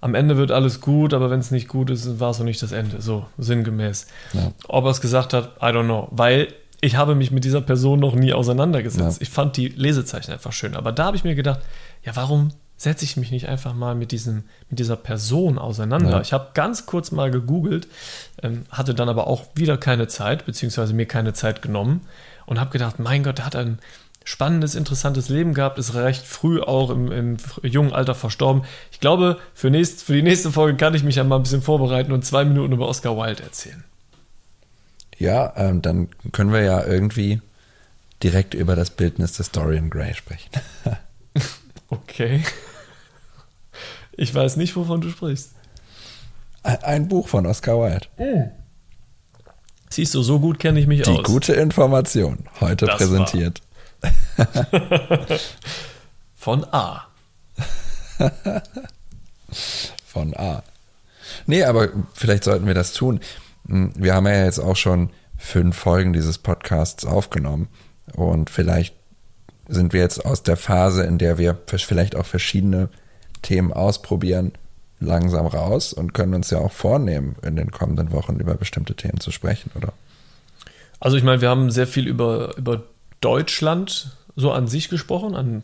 am 0.00 0.14
Ende 0.14 0.36
wird 0.36 0.52
alles 0.52 0.80
gut, 0.80 1.12
aber 1.12 1.28
wenn 1.30 1.40
es 1.40 1.50
nicht 1.50 1.66
gut 1.68 1.90
ist, 1.90 2.20
war 2.20 2.30
es 2.30 2.38
noch 2.38 2.44
nicht 2.44 2.62
das 2.62 2.70
Ende. 2.70 3.00
So, 3.02 3.26
sinngemäß. 3.36 4.06
Ja. 4.32 4.52
Ob 4.68 4.84
er 4.84 4.90
es 4.90 5.00
gesagt 5.00 5.32
hat, 5.32 5.56
I 5.60 5.66
don't 5.66 5.84
know. 5.86 6.06
Weil 6.12 6.48
ich 6.80 6.96
habe 6.96 7.14
mich 7.14 7.30
mit 7.30 7.44
dieser 7.44 7.60
Person 7.60 7.98
noch 8.00 8.14
nie 8.14 8.32
auseinandergesetzt. 8.32 9.18
Ja. 9.18 9.22
Ich 9.22 9.30
fand 9.30 9.56
die 9.56 9.68
Lesezeichen 9.68 10.32
einfach 10.32 10.52
schön. 10.52 10.76
Aber 10.76 10.92
da 10.92 11.06
habe 11.06 11.16
ich 11.16 11.24
mir 11.24 11.34
gedacht, 11.34 11.60
ja, 12.04 12.14
warum 12.14 12.52
setze 12.76 13.04
ich 13.04 13.16
mich 13.16 13.32
nicht 13.32 13.48
einfach 13.48 13.74
mal 13.74 13.96
mit, 13.96 14.12
diesem, 14.12 14.44
mit 14.70 14.78
dieser 14.78 14.96
Person 14.96 15.58
auseinander? 15.58 16.10
Ja. 16.10 16.20
Ich 16.20 16.32
habe 16.32 16.50
ganz 16.54 16.86
kurz 16.86 17.10
mal 17.10 17.30
gegoogelt, 17.30 17.88
ähm, 18.42 18.64
hatte 18.70 18.94
dann 18.94 19.08
aber 19.08 19.26
auch 19.26 19.46
wieder 19.54 19.76
keine 19.76 20.06
Zeit, 20.06 20.46
beziehungsweise 20.46 20.94
mir 20.94 21.06
keine 21.06 21.32
Zeit 21.32 21.62
genommen 21.62 22.02
und 22.46 22.60
habe 22.60 22.70
gedacht, 22.70 23.00
mein 23.00 23.24
Gott, 23.24 23.38
der 23.38 23.46
hat 23.46 23.56
ein 23.56 23.80
spannendes, 24.22 24.74
interessantes 24.74 25.30
Leben 25.30 25.54
gehabt, 25.54 25.78
ist 25.78 25.94
recht 25.94 26.24
früh 26.24 26.60
auch 26.60 26.90
im, 26.90 27.10
im 27.10 27.36
jungen 27.62 27.92
Alter 27.92 28.14
verstorben. 28.14 28.62
Ich 28.92 29.00
glaube, 29.00 29.38
für, 29.54 29.70
nächst, 29.70 30.04
für 30.04 30.12
die 30.12 30.22
nächste 30.22 30.52
Folge 30.52 30.76
kann 30.76 30.94
ich 30.94 31.02
mich 31.02 31.16
ja 31.16 31.24
mal 31.24 31.36
ein 31.36 31.42
bisschen 31.42 31.62
vorbereiten 31.62 32.12
und 32.12 32.24
zwei 32.24 32.44
Minuten 32.44 32.74
über 32.74 32.86
Oscar 32.86 33.16
Wilde 33.16 33.42
erzählen. 33.42 33.82
Ja, 35.18 35.52
ähm, 35.56 35.82
dann 35.82 36.08
können 36.32 36.52
wir 36.52 36.62
ja 36.62 36.84
irgendwie 36.84 37.40
direkt 38.22 38.54
über 38.54 38.76
das 38.76 38.90
Bildnis 38.90 39.32
des 39.32 39.50
Dorian 39.50 39.90
Gray 39.90 40.14
sprechen. 40.14 40.50
Okay. 41.90 42.44
Ich 44.12 44.34
weiß 44.34 44.56
nicht, 44.56 44.76
wovon 44.76 45.00
du 45.00 45.08
sprichst. 45.08 45.52
Ein- 46.62 47.08
Buch 47.08 47.28
von 47.28 47.46
Oscar 47.46 47.78
Wilde. 47.80 48.52
Siehst 49.88 50.14
du, 50.14 50.22
so 50.22 50.38
gut 50.38 50.58
kenne 50.58 50.80
ich 50.80 50.86
mich 50.86 51.00
Die 51.04 51.10
aus. 51.10 51.22
gute 51.24 51.54
Information, 51.54 52.46
heute 52.60 52.84
Das 52.84 52.96
präsentiert. 52.98 53.62
Von 56.36 56.64
A. 56.72 57.06
Von 60.06 60.36
A. 60.36 60.62
Nee, 61.46 61.64
aber 61.64 61.88
vielleicht 62.12 62.44
sollten 62.44 62.66
wir 62.66 62.74
das 62.74 62.92
tun. 62.92 63.20
Hm, 63.68 63.92
Wir 63.96 64.14
haben 64.14 64.26
ja 64.26 64.44
jetzt 64.44 64.58
auch 64.58 64.76
schon 64.76 65.10
fünf 65.36 65.76
Folgen 65.76 66.12
dieses 66.12 66.38
Podcasts 66.38 67.04
aufgenommen 67.04 67.68
und 68.14 68.50
vielleicht 68.50 68.94
sind 69.68 69.92
wir 69.92 70.00
jetzt 70.00 70.24
aus 70.24 70.42
der 70.42 70.56
Phase, 70.56 71.04
in 71.04 71.18
der 71.18 71.38
wir 71.38 71.56
vielleicht 71.66 72.16
auch 72.16 72.26
verschiedene 72.26 72.88
Themen 73.42 73.72
ausprobieren, 73.72 74.52
langsam 74.98 75.46
raus 75.46 75.92
und 75.92 76.14
können 76.14 76.34
uns 76.34 76.50
ja 76.50 76.58
auch 76.58 76.72
vornehmen, 76.72 77.36
in 77.42 77.54
den 77.54 77.70
kommenden 77.70 78.10
Wochen 78.12 78.36
über 78.36 78.54
bestimmte 78.54 78.94
Themen 78.94 79.20
zu 79.20 79.30
sprechen, 79.30 79.70
oder? 79.76 79.92
Also 81.00 81.16
ich 81.16 81.22
meine, 81.22 81.40
wir 81.40 81.48
haben 81.48 81.70
sehr 81.70 81.86
viel 81.86 82.08
über, 82.08 82.56
über 82.56 82.82
Deutschland 83.20 84.16
so 84.34 84.52
an 84.52 84.66
sich 84.66 84.88
gesprochen, 84.88 85.34
an 85.34 85.62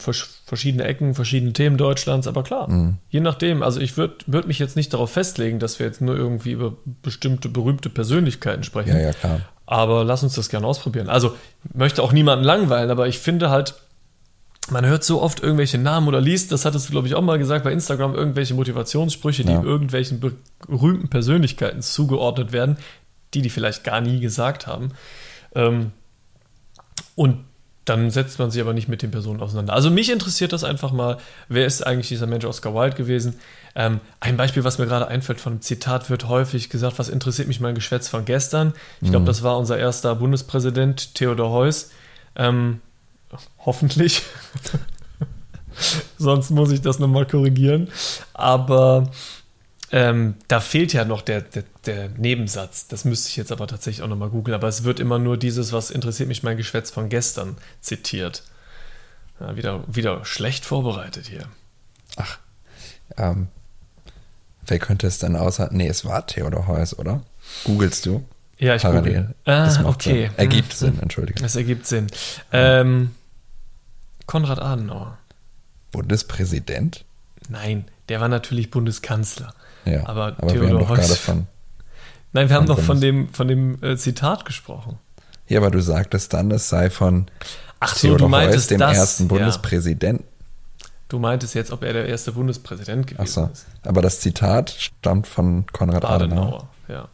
verschiedene 0.55 0.85
Ecken, 0.85 1.15
verschiedene 1.15 1.53
Themen 1.53 1.77
Deutschlands, 1.77 2.29
aber 2.29 2.45
klar, 2.45 2.97
je 3.09 3.19
nachdem. 3.21 3.63
Also 3.63 3.81
ich 3.81 3.97
würde 3.97 4.15
würd 4.27 4.47
mich 4.47 4.61
jetzt 4.61 4.77
nicht 4.77 4.93
darauf 4.93 5.11
festlegen, 5.11 5.59
dass 5.59 5.81
wir 5.81 5.87
jetzt 5.87 6.01
nur 6.01 6.17
irgendwie 6.17 6.53
über 6.53 6.75
bestimmte 7.03 7.49
berühmte 7.49 7.91
Persönlichkeiten 7.91 8.63
sprechen. 8.63 8.91
Ja, 8.93 9.01
ja, 9.01 9.13
klar. 9.13 9.41
Aber 9.67 10.05
lass 10.05 10.23
uns 10.23 10.35
das 10.35 10.49
gerne 10.49 10.67
ausprobieren. 10.67 11.09
Also 11.09 11.35
möchte 11.73 12.03
auch 12.03 12.13
niemanden 12.13 12.45
langweilen, 12.45 12.91
aber 12.91 13.09
ich 13.09 13.19
finde 13.19 13.51
halt, 13.51 13.75
man 14.71 14.87
hört 14.87 15.03
so 15.03 15.21
oft 15.21 15.41
irgendwelche 15.43 15.79
Namen 15.79 16.07
oder 16.07 16.21
liest, 16.21 16.53
das 16.53 16.65
hattest 16.65 16.89
du, 16.89 16.93
glaube 16.93 17.09
ich, 17.09 17.15
auch 17.17 17.23
mal 17.23 17.39
gesagt 17.39 17.65
bei 17.65 17.73
Instagram, 17.73 18.15
irgendwelche 18.15 18.55
Motivationssprüche, 18.55 19.43
die 19.45 19.53
Ja. 19.53 19.63
irgendwelchen 19.63 20.21
berühmten 20.21 21.09
Persönlichkeiten 21.09 21.83
zugeordnet 21.83 22.53
werden, 22.53 22.77
die 23.35 23.43
die 23.43 23.51
vielleicht 23.51 23.83
gar 23.83 24.01
nie 24.01 24.21
gesagt 24.21 24.67
haben. 24.67 24.93
Ähm, 25.55 25.91
und 27.17 27.39
dann 27.85 28.11
setzt 28.11 28.39
man 28.39 28.51
sich 28.51 28.61
aber 28.63 28.73
nicht 28.73 28.89
mit 28.89 29.03
den 29.03 29.11
Personen 29.11 29.41
auseinander. 29.41 29.75
Also 29.75 29.91
mich 29.91 30.11
interessiert 30.11 30.53
das 30.53 30.65
einfach 30.65 30.93
mal, 30.93 31.19
wer 31.49 31.67
ist 31.67 31.87
eigentlich 31.87 32.09
dieser 32.09 32.27
Mensch 32.27 32.45
Oscar 32.45 32.75
Wilde 32.75 32.97
gewesen? 32.97 33.39
Ähm, 33.75 34.01
ein 34.21 34.37
Beispiel, 34.37 34.65
was 34.65 34.79
mir 34.79 34.87
gerade 34.87 35.09
einfällt 35.09 35.41
von 35.41 35.55
einem 35.55 35.63
Zitat, 35.63 36.09
wird 36.09 36.29
häufig 36.29 36.71
gesagt, 36.71 36.99
was 36.99 37.09
interessiert 37.09 37.49
mich 37.49 37.61
mein 37.61 37.75
Geschwätz 37.75 38.09
von 38.09 38.25
gestern? 38.25 38.73
Ich 39.01 39.11
glaube, 39.11 39.27
das 39.27 39.43
war 39.43 39.59
unser 39.59 39.77
erster 39.77 40.15
Bundespräsident, 40.15 41.15
Theodor 41.15 41.51
Heuss. 41.51 41.91
Ähm, 42.37 42.81
hoffentlich. 43.59 44.23
Sonst 46.19 46.51
muss 46.51 46.71
ich 46.71 46.81
das 46.81 46.99
nochmal 46.99 47.27
korrigieren. 47.27 47.89
Aber 48.33 49.11
ähm, 49.97 50.35
da 50.49 50.59
fehlt 50.59 50.93
ja 50.93 51.05
noch 51.05 51.23
der, 51.23 51.41
der, 51.41 51.63
der 51.87 52.09
Nebensatz. 52.09 52.89
Das 52.89 53.05
müsste 53.05 53.29
ich 53.29 53.37
jetzt 53.37 53.53
aber 53.53 53.69
tatsächlich 53.69 54.03
auch 54.03 54.09
nochmal 54.09 54.31
googeln. 54.31 54.57
Aber 54.57 54.67
es 54.67 54.83
wird 54.83 54.99
immer 54.99 55.21
nur 55.21 55.37
dieses, 55.37 55.73
was 55.73 55.93
interessiert 55.93 56.29
mich 56.29 56.43
mein 56.43 56.57
Geschwätz 56.57 56.91
von 56.91 57.09
gestern, 57.09 57.57
zitiert. 57.81 58.43
Ja, 59.39 59.55
wieder, 59.55 59.85
wieder 59.87 60.25
schlecht 60.25 60.65
vorbereitet 60.65 61.27
hier. 61.29 61.47
Ach, 62.17 62.39
ähm, 63.17 63.47
wer 64.67 64.81
könnte 64.81 65.07
es 65.07 65.19
denn 65.21 65.37
außer, 65.37 65.69
nee, 65.71 65.87
es 65.87 66.05
war 66.05 66.27
Theodor 66.27 66.67
Heuss, 66.67 66.99
oder? 66.99 67.23
Googlest 67.63 68.05
du? 68.07 68.25
Ja, 68.59 68.75
ich 68.75 68.83
Parallel. 68.83 69.03
google. 69.03 69.35
Ah, 69.45 69.65
Das 69.67 69.79
macht 69.81 70.07
okay. 70.07 70.27
Sinn. 70.27 70.39
Ergibt 70.39 70.73
Hm, 70.73 70.79
Sinn, 70.79 70.99
entschuldige. 71.03 71.41
Das 71.41 71.55
ergibt 71.55 71.87
Sinn. 71.87 72.09
Ähm, 72.51 73.15
Konrad 74.27 74.59
Adenauer. 74.61 75.19
Bundespräsident? 75.93 77.05
Nein, 77.49 77.85
der 78.09 78.21
war 78.21 78.29
natürlich 78.29 78.71
Bundeskanzler. 78.73 79.55
Ja, 79.85 80.07
Aber 80.07 80.35
aber 80.39 80.49
Theodor 80.49 80.89
Heuss-. 80.89 81.29
Nein, 82.33 82.49
wir 82.49 82.57
haben 82.57 82.67
doch 82.67 82.81
von 82.81 83.01
dem, 83.01 83.29
von 83.33 83.47
dem 83.47 83.83
äh, 83.83 83.97
Zitat 83.97 84.45
gesprochen. 84.45 84.99
Ja, 85.47 85.61
aber 85.61 85.71
du 85.71 85.81
sagtest 85.81 86.33
dann, 86.33 86.51
es 86.51 86.69
sei 86.69 86.91
von 86.91 87.27
Ach 87.81 87.95
so, 87.95 88.09
Theodor 88.09 88.19
du 88.19 88.25
Heuss, 88.25 88.31
meintest 88.31 88.71
dem 88.71 88.79
das. 88.81 88.97
ersten 88.97 89.25
ja. 89.25 89.29
Bundespräsidenten. 89.29 90.27
Du 91.09 91.19
meintest 91.19 91.55
jetzt, 91.55 91.71
ob 91.71 91.85
er 91.85 91.93
der 91.93 92.07
erste 92.07 92.33
Bundespräsident 92.33 93.07
gewesen 93.07 93.23
Achso. 93.23 93.51
ist. 93.53 93.67
Aber 93.85 94.03
das 94.03 94.21
Zitat 94.21 94.71
stammt 94.71 95.27
von 95.27 95.67
Konrad 95.73 96.05
Adenauer. 96.05 96.45
Adenauer, 96.45 96.69
ja. 96.89 97.09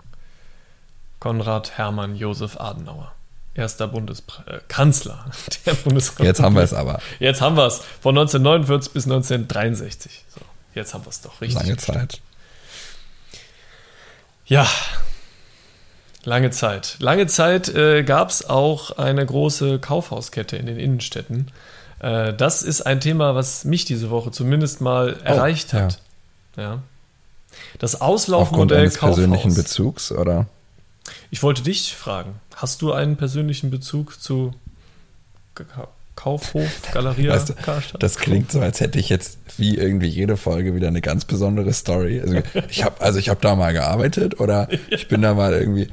Konrad 1.19 1.77
Hermann 1.77 2.17
Josef 2.17 2.59
Adenauer. 2.59 3.13
Erster 3.53 3.89
Bundeskanzler 3.89 4.55
äh, 4.55 4.61
Kanzler 4.69 5.25
der 5.67 5.75
Bundesrepublik. 5.75 6.29
Jetzt 6.29 6.41
haben 6.41 6.55
wir 6.55 6.63
es 6.63 6.73
aber. 6.73 7.01
Jetzt 7.19 7.41
haben 7.41 7.57
wir 7.57 7.67
es. 7.67 7.83
Von 8.01 8.17
1949 8.17 8.93
bis 8.93 9.05
1963. 9.05 10.25
So, 10.35 10.41
jetzt 10.75 10.95
haben 10.95 11.05
wir 11.05 11.11
es 11.11 11.21
doch 11.21 11.41
richtig. 11.41 11.61
Lange. 11.61 11.77
Zeit. 11.77 12.21
Ja, 14.51 14.69
lange 16.25 16.51
Zeit. 16.51 16.97
Lange 16.99 17.29
Zeit 17.29 17.69
äh, 17.69 18.03
gab 18.03 18.31
es 18.31 18.49
auch 18.51 18.99
eine 18.99 19.25
große 19.25 19.79
Kaufhauskette 19.79 20.57
in 20.57 20.67
den 20.67 20.77
Innenstädten. 20.77 21.53
Äh, 22.01 22.35
das 22.35 22.65
ist 22.65 22.83
ein 22.83 23.01
Thema, 23.01 23.37
was 23.37 23.65
mich 23.65 23.85
diese 23.85 24.11
Woche 24.11 24.33
zumindest 24.33 24.81
mal 24.81 25.21
erreicht 25.23 25.73
hat. 25.73 26.01
Ja. 26.57 26.83
Das 27.79 27.95
Aufgrund 27.95 28.13
Auslaufmodell 28.13 28.81
eines 28.81 28.99
persönlichen 28.99 29.51
Kaufhaus. 29.51 29.65
Bezugs, 29.65 30.11
oder? 30.11 30.47
Ich 31.31 31.45
wollte 31.45 31.63
dich 31.63 31.95
fragen, 31.95 32.41
hast 32.57 32.83
du 32.83 32.93
einen 32.93 33.17
persönlichen 33.17 33.71
Bezug 33.71 34.21
zu 34.21 34.53
Kaufhof, 36.23 36.69
Galeria, 36.93 37.33
Weißt 37.33 37.49
du? 37.49 37.99
Das 37.99 38.19
klingt 38.19 38.53
so, 38.53 38.61
als 38.61 38.81
hätte 38.81 38.99
ich 38.99 39.09
jetzt 39.09 39.39
wie 39.57 39.79
irgendwie 39.79 40.07
jede 40.07 40.37
Folge 40.37 40.75
wieder 40.75 40.89
eine 40.89 41.01
ganz 41.01 41.25
besondere 41.25 41.73
Story. 41.73 42.21
Also 42.21 42.43
ich 42.69 42.85
habe 42.85 43.01
also 43.01 43.19
ich 43.19 43.31
habe 43.31 43.41
da 43.41 43.55
mal 43.55 43.73
gearbeitet 43.73 44.39
oder 44.39 44.69
ich 44.91 45.09
bin 45.09 45.23
da 45.23 45.33
mal 45.33 45.55
irgendwie 45.55 45.89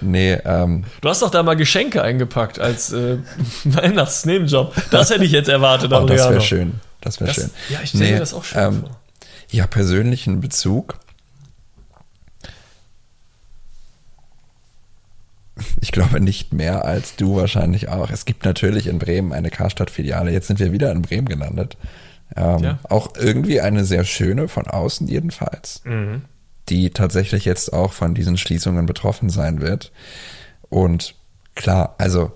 nee, 0.00 0.32
ähm, 0.46 0.84
Du 1.02 1.10
hast 1.10 1.20
doch 1.20 1.30
da 1.30 1.42
mal 1.42 1.56
Geschenke 1.56 2.02
eingepackt 2.02 2.58
als 2.58 2.90
äh, 2.94 3.18
Weihnachtsnebenjob. 3.64 4.74
Das 4.90 5.10
hätte 5.10 5.24
ich 5.24 5.32
jetzt 5.32 5.50
erwartet, 5.50 5.92
oh, 5.92 6.06
das 6.06 6.30
wäre 6.30 6.40
schön. 6.40 6.80
Das 7.02 7.20
wäre 7.20 7.34
schön. 7.34 7.50
ja, 7.68 7.80
ich 7.82 7.90
stelle 7.90 8.12
mir 8.12 8.20
das 8.20 8.32
auch 8.32 8.44
schön 8.44 8.62
ähm, 8.62 8.80
vor. 8.80 9.00
Ja, 9.50 9.66
persönlichen 9.66 10.40
Bezug. 10.40 10.94
Ich 15.82 15.85
glaube 15.96 16.20
nicht 16.20 16.52
mehr 16.52 16.84
als 16.84 17.16
du 17.16 17.36
wahrscheinlich 17.36 17.88
auch. 17.88 18.10
Es 18.10 18.24
gibt 18.24 18.44
natürlich 18.44 18.86
in 18.86 18.98
Bremen 18.98 19.32
eine 19.32 19.50
Karstadt-Filiale. 19.50 20.30
Jetzt 20.30 20.46
sind 20.46 20.58
wir 20.60 20.72
wieder 20.72 20.92
in 20.92 21.02
Bremen 21.02 21.28
gelandet. 21.28 21.76
Ähm, 22.36 22.58
Ja. 22.62 22.78
Auch 22.88 23.14
irgendwie 23.16 23.60
eine 23.60 23.84
sehr 23.84 24.04
schöne, 24.04 24.48
von 24.48 24.66
außen 24.66 25.06
jedenfalls, 25.08 25.82
Mhm. 25.84 26.22
die 26.68 26.90
tatsächlich 26.90 27.44
jetzt 27.44 27.72
auch 27.72 27.92
von 27.92 28.14
diesen 28.14 28.36
Schließungen 28.36 28.86
betroffen 28.86 29.30
sein 29.30 29.60
wird. 29.60 29.92
Und 30.68 31.14
klar, 31.54 31.94
also 31.98 32.32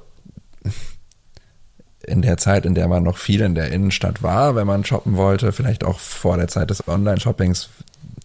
in 2.07 2.23
der 2.23 2.37
Zeit, 2.39 2.65
in 2.67 2.75
der 2.75 2.89
man 2.89 3.03
noch 3.03 3.19
viel 3.19 3.41
in 3.43 3.55
der 3.55 3.71
Innenstadt 3.73 4.23
war, 4.23 4.55
wenn 4.57 4.67
man 4.67 4.85
shoppen 4.85 5.17
wollte, 5.17 5.53
vielleicht 5.53 5.85
auch 5.85 5.99
vor 5.99 6.37
der 6.37 6.49
Zeit 6.49 6.71
des 6.71 6.89
Online-Shoppings, 6.89 7.69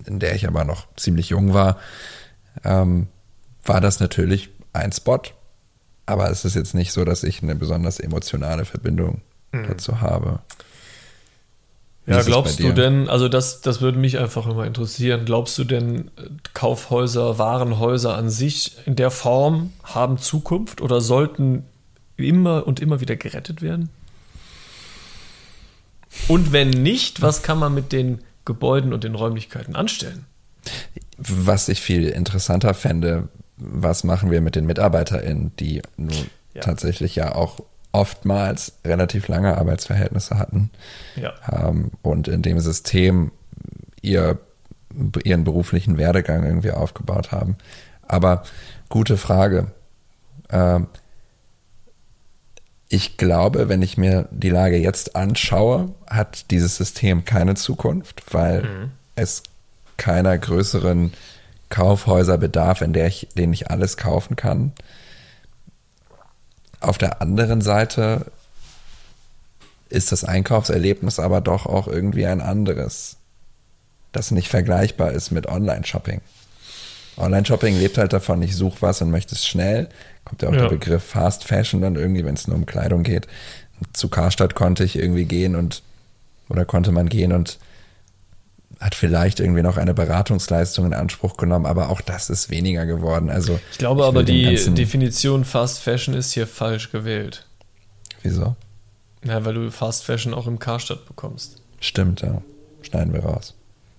in 0.05 0.19
der 0.19 0.35
ich 0.35 0.47
aber 0.47 0.63
noch 0.63 0.87
ziemlich 0.95 1.29
jung 1.29 1.53
war, 1.53 1.77
ähm, 2.63 3.07
war 3.65 3.81
das 3.81 3.99
natürlich 3.99 4.49
ein 4.75 4.91
Spot. 4.91 5.22
Aber 6.05 6.29
es 6.29 6.46
ist 6.46 6.55
jetzt 6.55 6.75
nicht 6.75 6.91
so, 6.91 7.03
dass 7.03 7.24
ich 7.24 7.41
eine 7.41 7.55
besonders 7.55 8.00
emotionale 8.00 8.65
Verbindung 8.65 9.22
mhm. 9.51 9.67
dazu 9.67 10.01
habe. 10.01 10.39
Wie 12.05 12.13
ja, 12.13 12.22
glaubst 12.22 12.60
du 12.60 12.72
denn, 12.72 13.10
also 13.10 13.27
das, 13.27 13.62
das 13.62 13.82
würde 13.82 13.98
mich 13.98 14.20
einfach 14.20 14.46
immer 14.46 14.65
interessieren, 14.65 15.25
glaubst 15.25 15.58
du 15.58 15.63
denn, 15.63 16.12
Kaufhäuser, 16.53 17.39
Warenhäuser 17.39 18.15
an 18.15 18.29
sich 18.29 18.77
in 18.86 18.96
der 18.96 19.10
Form 19.10 19.74
haben 19.84 20.20
Zukunft 20.20 20.82
oder 20.82 21.01
sollten 21.01 21.65
immer 22.15 22.67
und 22.67 22.79
immer 22.79 23.01
wieder 23.01 23.15
gerettet 23.15 23.63
werden? 23.63 23.89
Und 26.27 26.53
wenn 26.53 26.70
nicht, 26.70 27.24
was 27.24 27.41
kann 27.41 27.58
man 27.58 27.74
mit 27.74 27.91
den 27.91 28.20
Gebäuden 28.46 28.94
und 28.94 29.03
den 29.03 29.15
Räumlichkeiten 29.15 29.75
anstellen? 29.75 30.25
Was 31.17 31.70
ich 31.70 31.82
viel 31.82 32.08
interessanter 32.08 32.75
fände, 32.75 33.29
was 33.57 34.03
machen 34.03 34.31
wir 34.31 34.41
mit 34.41 34.55
den 34.55 34.65
MitarbeiterInnen, 34.65 35.51
die 35.57 35.81
nun 35.97 36.29
ja. 36.53 36.62
tatsächlich 36.62 37.15
ja 37.15 37.35
auch 37.35 37.59
oftmals 37.91 38.74
relativ 38.83 39.29
lange 39.29 39.57
Arbeitsverhältnisse 39.57 40.38
hatten 40.38 40.69
ja. 41.15 41.33
ähm, 41.51 41.91
und 42.01 42.27
in 42.27 42.41
dem 42.41 42.59
System 42.59 43.31
ihr, 44.01 44.38
ihren 45.24 45.45
beruflichen 45.45 45.97
Werdegang 45.97 46.43
irgendwie 46.43 46.71
aufgebaut 46.71 47.31
haben. 47.31 47.55
Aber 48.01 48.43
gute 48.89 49.15
Frage. 49.17 49.67
Ähm, 50.50 50.88
ich 52.89 53.17
glaube, 53.17 53.69
wenn 53.69 53.81
ich 53.81 53.97
mir 53.97 54.27
die 54.29 54.50
Lage 54.50 54.77
jetzt 54.77 55.15
anschaue, 55.15 55.93
hat 56.07 56.51
dieses 56.51 56.75
System 56.75 57.25
keine 57.25 57.55
Zukunft, 57.55 58.33
weil 58.33 58.62
mhm. 58.62 58.91
es 59.15 59.41
keiner 59.97 60.38
größeren 60.38 61.13
Kaufhäuser 61.69 62.38
bedarf, 62.38 62.81
in 62.81 62.93
der 62.93 63.07
ich, 63.07 63.29
denen 63.38 63.53
ich 63.53 63.69
alles 63.69 63.98
kaufen 63.98 64.36
kann. 64.36 64.74
Auf 66.79 66.98
der 66.98 67.22
anderen 67.22 67.62
Seite 67.62 68.31
ist 69.89 70.12
das 70.12 70.24
Einkaufserlebnis 70.24 71.19
aber 71.19 71.41
doch 71.41 71.65
auch 71.65 71.88
irgendwie 71.88 72.25
ein 72.25 72.41
anderes, 72.41 73.17
das 74.12 74.31
nicht 74.31 74.50
vergleichbar 74.50 75.12
ist 75.12 75.31
mit 75.31 75.48
Online-Shopping. 75.48 76.22
Online-Shopping 77.17 77.77
lebt 77.77 77.98
halt 77.98 78.13
davon, 78.13 78.41
ich 78.41 78.55
suche 78.55 78.81
was 78.81 79.01
und 79.01 79.10
möchte 79.10 79.36
es 79.36 79.45
schnell. 79.45 79.89
Kommt 80.25 80.41
ja 80.41 80.50
auch 80.50 80.53
ja. 80.53 80.62
der 80.62 80.69
Begriff 80.69 81.03
Fast 81.03 81.45
Fashion 81.45 81.81
dann 81.81 81.95
irgendwie, 81.95 82.25
wenn 82.25 82.34
es 82.34 82.48
nur 82.48 82.57
um 82.57 82.65
Kleidung 82.65 83.03
geht. 83.03 83.27
Zu 83.93 84.10
Karstadt 84.10 84.55
konnte 84.55 84.84
ich 84.84 84.98
irgendwie 84.98 85.25
gehen 85.25 85.55
und 85.55 85.81
oder 86.50 86.65
konnte 86.65 86.91
man 86.91 87.10
gehen 87.10 87.31
und 87.31 87.57
hat 88.79 88.96
vielleicht 88.96 89.39
irgendwie 89.39 89.62
noch 89.62 89.77
eine 89.77 89.94
Beratungsleistung 89.94 90.86
in 90.86 90.94
Anspruch 90.94 91.38
genommen, 91.38 91.65
aber 91.65 91.89
auch 91.89 92.01
das 92.01 92.29
ist 92.29 92.50
weniger 92.50 92.86
geworden. 92.86 93.29
Also 93.29 93.60
ich 93.72 93.77
glaube 93.77 94.01
ich 94.01 94.08
aber 94.08 94.24
die 94.24 94.55
Definition 94.55 95.46
Fast 95.46 95.79
Fashion 95.79 96.13
ist 96.13 96.34
hier 96.34 96.48
falsch 96.48 96.91
gewählt. 96.91 97.46
Wieso? 98.24 98.55
Ja, 99.24 99.44
weil 99.46 99.53
du 99.53 99.72
Fast 99.72 100.03
Fashion 100.03 100.34
auch 100.34 100.48
im 100.48 100.60
Karstadt 100.60 101.05
bekommst. 101.05 101.62
Stimmt, 101.79 102.22
ja. 102.22 102.41
Schneiden 102.82 103.13
wir 103.13 103.24
raus. 103.24 103.55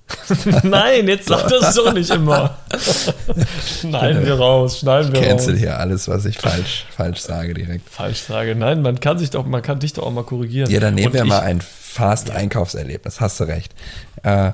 Nein, 0.63 1.09
jetzt 1.09 1.29
sag 1.29 1.49
das 1.49 1.75
doch 1.75 1.93
nicht 1.93 2.11
immer. 2.11 2.57
schneiden 3.81 4.25
wir 4.25 4.35
raus, 4.35 4.79
schneiden 4.79 5.13
wir 5.13 5.21
Cancel 5.21 5.55
raus. 5.55 5.61
hier 5.61 5.79
alles, 5.79 6.07
was 6.07 6.25
ich 6.25 6.39
falsch, 6.39 6.87
falsch 6.91 7.21
sage 7.21 7.55
direkt. 7.55 7.89
Falsch 7.89 8.21
sage. 8.21 8.55
Nein, 8.55 8.83
man 8.83 9.01
kann 9.01 9.19
sich 9.19 9.31
doch, 9.31 9.45
man 9.45 9.63
kann 9.63 9.81
dich 9.81 9.95
doch 9.95 10.05
auch 10.05 10.13
mal 10.13 10.23
korrigieren. 10.23 10.71
Ja, 10.71 10.79
dann 10.79 10.95
nehmen 10.95 11.09
Und 11.09 11.15
wir 11.15 11.23
ich, 11.23 11.29
mal 11.29 11.41
ein 11.41 11.61
Fast-Einkaufserlebnis. 11.61 13.21
Hast 13.21 13.41
du 13.41 13.45
recht. 13.45 13.75
Äh, 14.23 14.53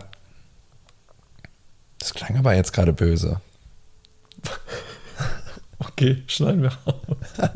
das 2.03 2.15
klang 2.15 2.37
aber 2.37 2.55
jetzt 2.55 2.73
gerade 2.73 2.93
böse. 2.93 3.41
Okay, 5.79 6.23
schneiden 6.27 6.63
wir 6.63 6.73
raus. 6.85 7.51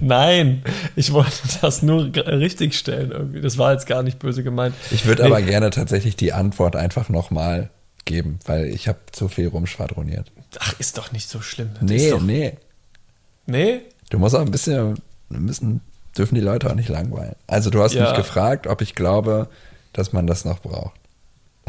Nein, 0.00 0.62
ich 0.94 1.12
wollte 1.12 1.32
das 1.60 1.82
nur 1.82 2.04
richtig 2.14 2.76
stellen 2.76 3.10
irgendwie. 3.10 3.40
Das 3.40 3.58
war 3.58 3.72
jetzt 3.72 3.86
gar 3.86 4.04
nicht 4.04 4.20
böse 4.20 4.44
gemeint. 4.44 4.74
Ich 4.92 5.06
würde 5.06 5.22
nee. 5.22 5.28
aber 5.28 5.42
gerne 5.42 5.70
tatsächlich 5.70 6.14
die 6.14 6.32
Antwort 6.32 6.76
einfach 6.76 7.08
nochmal 7.08 7.70
geben, 8.04 8.38
weil 8.44 8.66
ich 8.66 8.86
habe 8.86 8.98
zu 9.10 9.28
viel 9.28 9.48
rumschwadroniert. 9.48 10.30
Ach, 10.60 10.78
ist 10.78 10.98
doch 10.98 11.10
nicht 11.10 11.28
so 11.28 11.40
schlimm. 11.40 11.70
Das 11.74 11.82
nee, 11.82 12.10
doch... 12.10 12.20
nee. 12.20 12.54
Nee? 13.46 13.82
Du 14.10 14.20
musst 14.20 14.36
auch 14.36 14.40
ein 14.40 14.50
bisschen, 14.50 14.94
müssen, 15.28 15.80
dürfen 16.16 16.36
die 16.36 16.40
Leute 16.40 16.70
auch 16.70 16.76
nicht 16.76 16.88
langweilen. 16.88 17.34
Also 17.48 17.70
du 17.70 17.82
hast 17.82 17.94
ja. 17.94 18.04
mich 18.04 18.16
gefragt, 18.16 18.68
ob 18.68 18.82
ich 18.82 18.94
glaube, 18.94 19.48
dass 19.92 20.12
man 20.12 20.28
das 20.28 20.44
noch 20.44 20.60
braucht. 20.60 20.94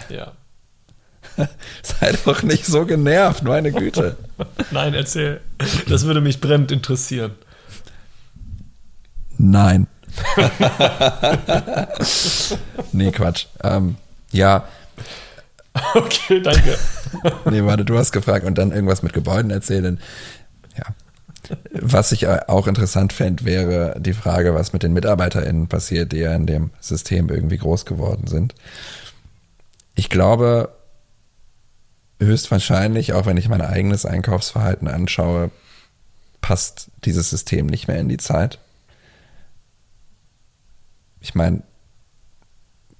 Ja. 0.09 0.33
Sei 1.83 2.13
doch 2.25 2.43
nicht 2.43 2.65
so 2.65 2.85
genervt, 2.85 3.43
meine 3.43 3.71
Güte. 3.71 4.17
Nein, 4.71 4.93
erzähl. 4.93 5.41
Das 5.87 6.05
würde 6.05 6.21
mich 6.21 6.41
brennend 6.41 6.71
interessieren. 6.71 7.31
Nein. 9.37 9.87
nee, 12.93 13.11
Quatsch. 13.11 13.47
Ähm, 13.63 13.95
ja. 14.31 14.67
Okay, 15.93 16.41
danke. 16.41 16.77
nee, 17.51 17.63
warte, 17.65 17.83
du 17.83 17.97
hast 17.97 18.13
gefragt 18.13 18.45
und 18.45 18.57
dann 18.57 18.71
irgendwas 18.71 19.03
mit 19.03 19.11
Gebäuden 19.11 19.51
erzählen. 19.51 19.99
Ja. 20.77 20.85
Was 21.71 22.13
ich 22.13 22.27
auch 22.27 22.67
interessant 22.67 23.11
fände, 23.11 23.43
wäre 23.43 23.95
die 23.99 24.13
Frage, 24.13 24.55
was 24.55 24.71
mit 24.73 24.83
den 24.83 24.93
MitarbeiterInnen 24.93 25.67
passiert, 25.67 26.13
die 26.13 26.19
ja 26.19 26.33
in 26.33 26.47
dem 26.47 26.71
System 26.79 27.29
irgendwie 27.29 27.57
groß 27.57 27.85
geworden 27.85 28.27
sind. 28.27 28.55
Ich 29.95 30.09
glaube, 30.09 30.69
höchstwahrscheinlich, 32.19 33.13
auch 33.13 33.25
wenn 33.25 33.37
ich 33.37 33.49
mein 33.49 33.61
eigenes 33.61 34.05
Einkaufsverhalten 34.05 34.87
anschaue, 34.87 35.51
passt 36.41 36.91
dieses 37.03 37.29
System 37.29 37.65
nicht 37.65 37.87
mehr 37.87 37.99
in 37.99 38.09
die 38.09 38.17
Zeit. 38.17 38.59
Ich 41.19 41.35
meine. 41.35 41.63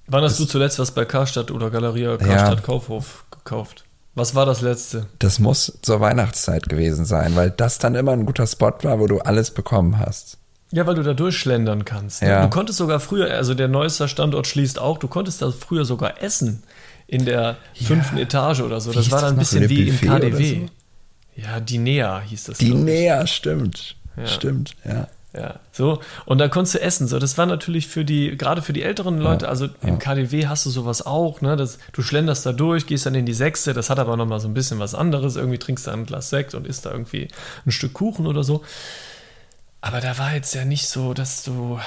Wann 0.08 0.24
hast 0.24 0.38
du 0.38 0.44
zuletzt 0.44 0.78
was 0.78 0.92
bei 0.92 1.04
Karstadt 1.04 1.50
oder 1.50 1.70
Galeria 1.70 2.16
Karstadt 2.16 2.58
ja, 2.58 2.64
Kaufhof 2.64 3.24
gekauft? 3.30 3.84
Was 4.14 4.34
war 4.34 4.46
das 4.46 4.62
letzte? 4.62 5.06
Das 5.18 5.38
muss 5.38 5.78
zur 5.82 6.00
Weihnachtszeit 6.00 6.68
gewesen 6.68 7.04
sein, 7.04 7.36
weil 7.36 7.50
das 7.50 7.78
dann 7.78 7.94
immer 7.94 8.12
ein 8.12 8.24
guter 8.24 8.46
Spot 8.46 8.72
war, 8.82 8.98
wo 8.98 9.06
du 9.06 9.18
alles 9.18 9.50
bekommen 9.50 9.98
hast. 9.98 10.38
Ja, 10.72 10.86
weil 10.86 10.94
du 10.94 11.02
da 11.02 11.14
durchschlendern 11.14 11.84
kannst. 11.84 12.22
Ne? 12.22 12.30
Ja. 12.30 12.42
Du 12.42 12.50
konntest 12.50 12.78
sogar 12.78 12.98
früher, 12.98 13.30
also 13.32 13.54
der 13.54 13.68
neueste 13.68 14.08
Standort 14.08 14.46
schließt 14.46 14.78
auch, 14.78 14.98
du 14.98 15.06
konntest 15.06 15.42
da 15.42 15.52
früher 15.52 15.84
sogar 15.84 16.22
essen 16.22 16.62
in 17.06 17.24
der 17.24 17.56
fünften 17.74 18.16
ja. 18.16 18.24
Etage 18.24 18.60
oder 18.60 18.80
so. 18.80 18.92
Das 18.92 19.10
war 19.10 19.20
dann 19.20 19.34
ein 19.34 19.38
bisschen 19.38 19.68
wie 19.68 19.88
im 19.88 20.00
KDW. 20.00 20.60
So? 20.60 21.42
Ja, 21.42 21.60
die 21.60 21.78
Nea 21.78 22.20
hieß 22.20 22.44
das. 22.44 22.58
Die 22.58 22.74
Nea, 22.74 23.26
stimmt. 23.26 23.96
Ja. 24.16 24.26
Stimmt, 24.26 24.74
ja. 24.84 25.08
Ja, 25.34 25.60
so. 25.70 26.00
Und 26.24 26.38
da 26.38 26.48
konntest 26.48 26.76
du 26.76 26.80
essen. 26.80 27.08
So, 27.08 27.18
das 27.18 27.36
war 27.36 27.44
natürlich 27.44 27.88
für 27.88 28.06
die, 28.06 28.38
gerade 28.38 28.62
für 28.62 28.72
die 28.72 28.82
älteren 28.82 29.18
Leute, 29.18 29.44
ja, 29.44 29.50
also 29.50 29.68
im 29.82 29.98
KDW 29.98 30.46
hast 30.46 30.64
du 30.64 30.70
sowas 30.70 31.04
auch, 31.04 31.42
ne? 31.42 31.56
Das, 31.56 31.78
du 31.92 32.00
schlenderst 32.00 32.46
da 32.46 32.52
durch, 32.52 32.86
gehst 32.86 33.04
dann 33.04 33.14
in 33.14 33.26
die 33.26 33.34
Sechste, 33.34 33.74
das 33.74 33.90
hat 33.90 33.98
aber 33.98 34.16
nochmal 34.16 34.40
so 34.40 34.48
ein 34.48 34.54
bisschen 34.54 34.78
was 34.78 34.94
anderes. 34.94 35.36
Irgendwie 35.36 35.58
trinkst 35.58 35.86
du 35.86 35.90
ein 35.90 36.06
Glas 36.06 36.30
Sekt 36.30 36.54
und 36.54 36.66
isst 36.66 36.86
da 36.86 36.90
irgendwie 36.90 37.28
ein 37.66 37.70
Stück 37.70 37.92
Kuchen 37.92 38.26
oder 38.26 38.44
so. 38.44 38.64
Aber 39.82 40.00
da 40.00 40.16
war 40.16 40.32
jetzt 40.32 40.54
ja 40.54 40.64
nicht 40.64 40.88
so, 40.88 41.12
dass 41.12 41.44
du 41.44 41.78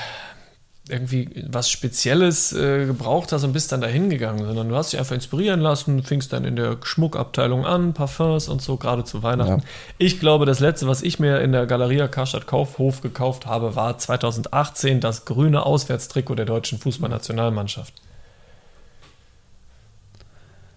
irgendwie 0.90 1.30
was 1.50 1.70
Spezielles 1.70 2.54
äh, 2.54 2.86
gebraucht 2.86 3.32
hast 3.32 3.44
und 3.44 3.54
bist 3.54 3.72
dann 3.72 3.82
da 3.82 3.88
hingegangen, 3.88 4.46
sondern 4.46 4.70
du 4.70 4.76
hast 4.76 4.92
dich 4.92 5.00
einfach 5.00 5.16
inspirieren 5.16 5.60
lassen, 5.60 6.04
fingst 6.04 6.34
dann 6.34 6.46
in 6.46 6.56
der 6.56 6.78
Schmuckabteilung 6.84 7.66
an, 7.66 7.94
Parfums 7.94 8.48
und 8.48 8.62
so, 8.62 8.78
gerade 8.78 9.04
zu 9.04 9.24
Weihnachten. 9.24 9.60
Ja. 9.60 9.68
Ich 9.98 10.20
glaube, 10.20 10.46
das 10.46 10.60
letzte, 10.60 10.88
was 10.88 11.02
ich 11.02 11.20
mir 11.20 11.42
in 11.42 11.52
der 11.52 11.66
Galeria 11.66 12.08
Karstadt 12.08 12.48
Kaufhof 12.48 13.02
gekauft 13.02 13.46
habe, 13.46 13.76
war 13.76 13.98
2018 13.98 15.00
das 15.00 15.26
grüne 15.26 15.66
Auswärtstrikot 15.66 16.36
der 16.36 16.46
deutschen 16.46 16.80
Fußballnationalmannschaft. 16.80 17.94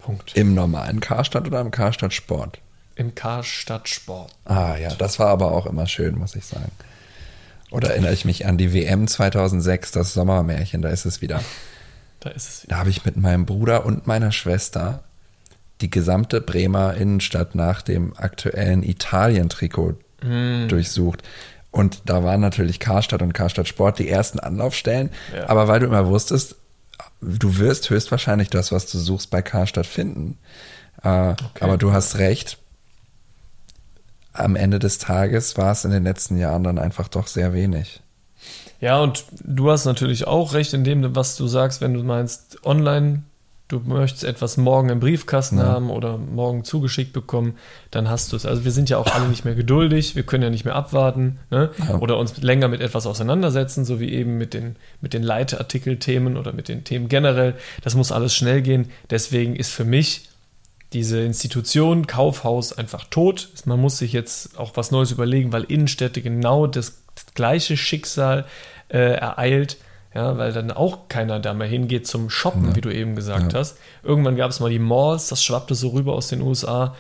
Punkt. 0.01 0.37
Im 0.37 0.55
normalen 0.55 1.01
Karstadt 1.01 1.47
oder 1.47 1.61
im 1.61 1.71
Karstadt 1.71 2.13
Sport? 2.13 2.59
Im 2.97 3.15
Karstadt 3.15 3.89
Sport. 3.89 4.35
Ah 4.45 4.77
ja, 4.77 4.95
das 4.95 5.19
war 5.19 5.29
aber 5.29 5.53
auch 5.53 5.67
immer 5.67 5.87
schön, 5.87 6.19
muss 6.19 6.35
ich 6.35 6.45
sagen. 6.45 6.71
Oder 7.73 7.91
erinnere 7.91 8.13
ich 8.13 8.25
mich 8.25 8.47
an 8.47 8.59
die 8.59 8.73
WM 8.73 9.09
2006, 9.09 9.93
das 9.93 10.13
Sommermärchen, 10.15 10.83
da 10.83 10.91
ist 10.91 11.05
es 11.05 11.21
wieder. 11.21 11.41
Da 12.21 12.31
ist 12.31 12.49
es 12.49 12.63
wieder. 12.63 12.75
Da 12.75 12.79
habe 12.81 12.91
ich 12.91 13.05
mit 13.05 13.17
meinem 13.17 13.47
Bruder 13.47 13.87
und 13.87 14.07
meiner 14.07 14.31
Schwester 14.31 15.03
die 15.81 15.91
gesamte 15.91 16.41
Bremer 16.41 16.95
Innenstadt 16.95 17.55
nach 17.55 17.83
dem 17.83 18.17
aktuellen 18.17 18.83
Italien-Trikot 18.83 19.95
mm. 20.23 20.69
durchsucht. 20.69 21.23
Und 21.71 22.03
da 22.05 22.23
waren 22.23 22.41
natürlich 22.41 22.79
Karstadt 22.79 23.23
und 23.23 23.33
Karstadt 23.33 23.67
Sport 23.67 23.99
die 23.99 24.09
ersten 24.09 24.39
Anlaufstellen. 24.39 25.11
Ja. 25.35 25.49
Aber 25.49 25.67
weil 25.67 25.81
du 25.81 25.87
immer 25.87 26.07
wusstest, 26.07 26.57
du 27.21 27.59
wirst 27.59 27.91
höchstwahrscheinlich 27.91 28.51
das, 28.51 28.71
was 28.71 28.87
du 28.87 28.99
suchst, 28.99 29.31
bei 29.31 29.43
Karstadt 29.43 29.87
finden. 29.87 30.39
Äh, 31.03 31.31
okay. 31.31 31.39
Aber 31.61 31.79
du 31.79 31.93
hast 31.93 32.19
recht, 32.19 32.59
am 34.33 34.57
Ende 34.57 34.79
des 34.79 34.99
Tages 34.99 35.57
war 35.57 35.73
es 35.73 35.85
in 35.85 35.91
den 35.91 36.05
letzten 36.05 36.39
Jahren 36.39 36.65
dann 36.65 36.79
einfach 36.79 37.09
doch 37.09 37.27
sehr 37.27 37.53
wenig. 37.53 38.01
Ja, 38.81 39.01
und 39.01 39.25
du 39.45 39.71
hast 39.71 39.85
natürlich 39.85 40.27
auch 40.27 40.55
recht 40.55 40.75
in 40.75 40.83
dem, 40.85 41.15
was 41.15 41.37
du 41.37 41.47
sagst, 41.47 41.81
wenn 41.81 41.95
du 41.95 42.03
meinst, 42.03 42.59
online, 42.65 43.23
du 43.69 43.79
möchtest 43.79 44.25
etwas 44.25 44.57
morgen 44.57 44.89
im 44.89 44.99
Briefkasten 45.01 45.59
Ja. 45.59 45.65
haben 45.67 45.89
oder 45.89 46.19
morgen 46.19 46.65
zugeschickt 46.65 47.13
bekommen, 47.13 47.55
dann 47.91 48.11
hast 48.11 48.33
du 48.33 48.37
es. 48.37 48.45
Also 48.45 48.65
wir 48.65 48.73
sind 48.73 48.91
ja 48.91 48.99
auch 48.99 49.07
alle 49.15 49.29
nicht 49.29 49.45
mehr 49.45 49.55
geduldig, 49.55 50.17
wir 50.17 50.25
können 50.25 50.43
ja 50.43 50.51
nicht 50.51 50.65
mehr 50.65 50.75
abwarten 50.75 51.39
ne? 51.51 51.71
Ja. 51.89 51.99
oder 51.99 52.19
uns 52.19 52.37
länger 52.39 52.69
mit 52.69 52.81
etwas 52.81 53.07
auseinandersetzen, 53.07 53.85
so 53.85 54.01
wie 54.01 54.13
eben 54.13 54.37
mit 54.37 54.53
den, 54.53 54.77
mit 55.01 55.15
den 55.15 55.23
Leitartikelthemen 55.23 56.37
oder 56.37 56.53
mit 56.53 56.69
den 56.69 56.85
Themen 56.85 57.09
generell. 57.09 57.55
Das 57.83 57.95
muss 57.95 58.11
alles 58.13 58.35
schnell 58.35 58.63
gehen. 58.63 58.91
Deswegen 59.11 59.55
ist 59.57 59.71
für 59.71 59.85
mich 59.85 60.29
diese 60.93 61.21
Institution 61.21 62.07
Kaufhaus 62.07 62.77
einfach 62.77 63.05
tot. 63.05 63.49
Man 63.65 63.81
muss 63.81 63.99
sich 63.99 64.13
jetzt 64.13 64.59
auch 64.59 64.73
was 64.75 64.91
Neues 64.91 65.11
überlegen, 65.11 65.53
weil 65.53 65.65
Innenstädte 65.65 66.23
genau 66.23 66.67
das 66.67 67.03
gleiche 67.35 67.77
Schicksal 67.77 68.45
äh, 68.89 68.99
ereilt. 69.15 69.79
Ja, 70.15 70.37
weil 70.37 70.53
dann 70.53 70.71
auch 70.71 71.09
keiner 71.09 71.41
da 71.41 71.55
mehr 71.55 71.67
hingeht 71.67 72.07
zum 72.07 72.29
Shoppen, 72.29 72.69
Ja. 72.69 72.77
wie 72.77 72.83
du 72.83 72.91
eben 72.91 73.15
gesagt 73.17 73.55
Ja. 73.55 73.61
hast. 73.61 73.79
Irgendwann 74.03 74.37
gab 74.37 74.51
es 74.51 74.61
mal 74.61 74.69
die 74.69 74.79
Malls, 74.79 75.29
das 75.29 75.43
schwappte 75.43 75.75
so 75.75 75.89
rüber 75.89 76.13
aus 76.13 76.29
den 76.29 76.43
USA. 76.43 76.95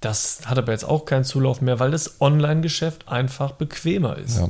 Das 0.00 0.42
hat 0.46 0.58
aber 0.58 0.70
jetzt 0.70 0.84
auch 0.84 1.04
keinen 1.04 1.24
Zulauf 1.24 1.60
mehr, 1.60 1.80
weil 1.80 1.90
das 1.90 2.20
Online-Geschäft 2.20 3.08
einfach 3.08 3.52
bequemer 3.52 4.16
ist. 4.16 4.38
Ja. 4.38 4.44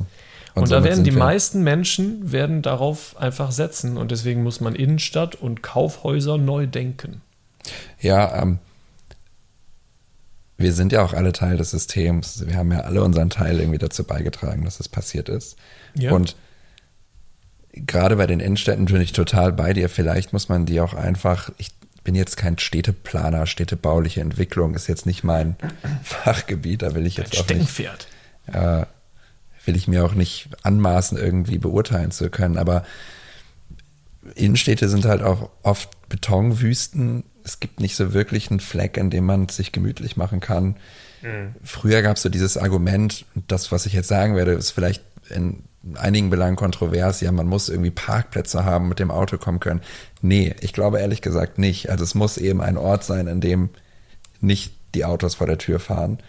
Und, 0.55 0.65
da 0.69 0.75
somit 0.75 0.83
werden 0.91 1.03
die 1.03 1.09
meisten 1.11 1.63
Menschen 1.63 2.31
werden 2.31 2.61
darauf 2.61 3.15
einfach 3.19 3.51
setzen 3.51 3.97
und 3.97 4.11
deswegen 4.11 4.43
muss 4.43 4.61
man 4.61 4.75
Innenstadt 4.75 5.33
und 5.33 5.63
Kaufhäuser 5.63 6.37
neu 6.37 6.67
denken. 6.67 7.21
Ja, 7.99 8.39
ähm, 8.43 8.59
wir 10.63 10.73
sind 10.73 10.91
ja 10.91 11.03
auch 11.03 11.13
alle 11.13 11.33
Teil 11.33 11.57
des 11.57 11.71
Systems. 11.71 12.47
Wir 12.47 12.55
haben 12.55 12.71
ja 12.71 12.79
alle 12.79 13.03
unseren 13.03 13.29
Teil 13.29 13.59
irgendwie 13.59 13.77
dazu 13.77 14.03
beigetragen, 14.03 14.65
dass 14.65 14.79
es 14.79 14.89
passiert 14.89 15.29
ist. 15.29 15.57
Ja. 15.95 16.11
Und 16.13 16.35
gerade 17.73 18.15
bei 18.15 18.25
den 18.25 18.39
Innenstädten 18.39 18.85
bin 18.85 19.01
ich 19.01 19.11
total 19.11 19.51
bei 19.51 19.73
dir. 19.73 19.89
Vielleicht 19.89 20.33
muss 20.33 20.49
man 20.49 20.65
die 20.65 20.81
auch 20.81 20.93
einfach, 20.93 21.51
ich 21.57 21.69
bin 22.03 22.15
jetzt 22.15 22.37
kein 22.37 22.57
Städteplaner, 22.57 23.45
städtebauliche 23.45 24.21
Entwicklung 24.21 24.73
ist 24.73 24.87
jetzt 24.87 25.05
nicht 25.05 25.23
mein 25.23 25.55
Fachgebiet, 26.03 26.81
da 26.81 26.95
will 26.95 27.05
ich 27.05 27.17
jetzt 27.17 27.37
auch 27.39 27.47
nicht 27.47 27.79
äh, 28.47 28.85
will 29.65 29.75
ich 29.75 29.87
mir 29.87 30.03
auch 30.03 30.13
nicht 30.13 30.49
anmaßen, 30.63 31.17
irgendwie 31.17 31.57
beurteilen 31.57 32.11
zu 32.11 32.29
können. 32.29 32.57
Aber 32.57 32.83
Innenstädte 34.35 34.89
sind 34.89 35.05
halt 35.05 35.21
auch 35.21 35.49
oft 35.61 36.09
Betonwüsten. 36.09 37.23
Es 37.43 37.59
gibt 37.59 37.79
nicht 37.79 37.95
so 37.95 38.13
wirklich 38.13 38.49
einen 38.49 38.59
Fleck, 38.59 38.97
in 38.97 39.09
dem 39.09 39.25
man 39.25 39.49
sich 39.49 39.71
gemütlich 39.71 40.17
machen 40.17 40.39
kann. 40.39 40.77
Früher 41.63 42.01
gab 42.01 42.17
es 42.17 42.23
so 42.23 42.29
dieses 42.29 42.57
Argument, 42.57 43.25
das, 43.47 43.71
was 43.71 43.85
ich 43.85 43.93
jetzt 43.93 44.09
sagen 44.09 44.35
werde, 44.35 44.51
ist 44.51 44.71
vielleicht 44.71 45.03
in 45.29 45.63
einigen 45.95 46.29
Belangen 46.29 46.55
kontrovers. 46.55 47.21
Ja, 47.21 47.31
man 47.31 47.47
muss 47.47 47.69
irgendwie 47.69 47.91
Parkplätze 47.91 48.65
haben, 48.65 48.89
mit 48.89 48.99
dem 48.99 49.11
Auto 49.11 49.37
kommen 49.37 49.59
können. 49.59 49.81
Nee, 50.21 50.55
ich 50.59 50.73
glaube 50.73 50.99
ehrlich 50.99 51.21
gesagt 51.21 51.59
nicht. 51.59 51.89
Also 51.89 52.03
es 52.03 52.15
muss 52.15 52.37
eben 52.37 52.61
ein 52.61 52.77
Ort 52.77 53.03
sein, 53.03 53.27
in 53.27 53.41
dem 53.41 53.69
nicht 54.41 54.73
die 54.95 55.05
Autos 55.05 55.35
vor 55.35 55.47
der 55.47 55.57
Tür 55.57 55.79
fahren, 55.79 56.19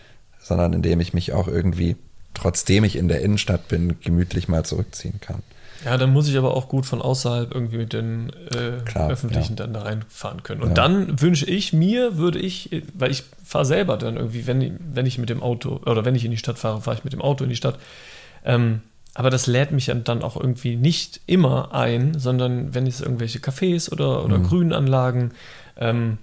sondern 0.40 0.72
in 0.72 0.82
dem 0.82 1.00
ich 1.00 1.12
mich 1.12 1.32
auch 1.32 1.48
irgendwie, 1.48 1.96
trotzdem 2.32 2.84
ich 2.84 2.96
in 2.96 3.08
der 3.08 3.20
Innenstadt 3.20 3.68
bin, 3.68 4.00
gemütlich 4.00 4.48
mal 4.48 4.64
zurückziehen 4.64 5.20
kann. 5.20 5.42
Ja, 5.84 5.96
dann 5.98 6.12
muss 6.12 6.28
ich 6.28 6.36
aber 6.38 6.56
auch 6.56 6.68
gut 6.68 6.86
von 6.86 7.02
außerhalb 7.02 7.54
irgendwie 7.54 7.76
mit 7.76 7.92
den 7.92 8.30
äh, 8.54 8.82
Klar, 8.84 9.10
öffentlichen 9.10 9.52
ja. 9.56 9.64
dann 9.64 9.72
da 9.74 9.82
reinfahren 9.82 10.42
können. 10.42 10.62
Und 10.62 10.68
Ja. 10.70 10.74
dann 10.74 11.20
wünsche 11.20 11.46
ich 11.46 11.72
mir, 11.72 12.16
würde 12.16 12.38
ich, 12.38 12.70
weil 12.94 13.10
ich 13.10 13.22
fahre 13.44 13.64
selber 13.66 13.96
dann 13.96 14.16
irgendwie, 14.16 14.46
wenn, 14.46 14.60
ich- 14.62 14.72
wenn 14.94 15.06
ich 15.06 15.18
mit 15.18 15.28
dem 15.28 15.42
Auto 15.42 15.80
oder 15.86 16.04
wenn 16.04 16.14
ich 16.14 16.24
in 16.24 16.30
die 16.30 16.36
Stadt 16.38 16.58
fahre, 16.58 16.80
fahre 16.80 16.96
ich 16.96 17.04
mit 17.04 17.12
dem 17.12 17.20
Auto 17.22 17.44
in 17.44 17.50
die 17.50 17.56
Stadt. 17.56 17.78
Ähm, 18.44 18.80
aber 19.14 19.30
das 19.30 19.46
lädt 19.46 19.70
mich 19.70 19.86
dann 20.04 20.22
auch 20.22 20.36
irgendwie 20.36 20.74
nicht 20.76 21.20
immer 21.26 21.72
ein, 21.74 22.18
sondern 22.18 22.74
wenn 22.74 22.86
es 22.86 23.00
irgendwelche 23.00 23.38
Cafés 23.38 23.92
oder, 23.92 24.24
oder 24.24 24.38
Grünanlagen, 24.40 25.32
ähm, 25.78 26.18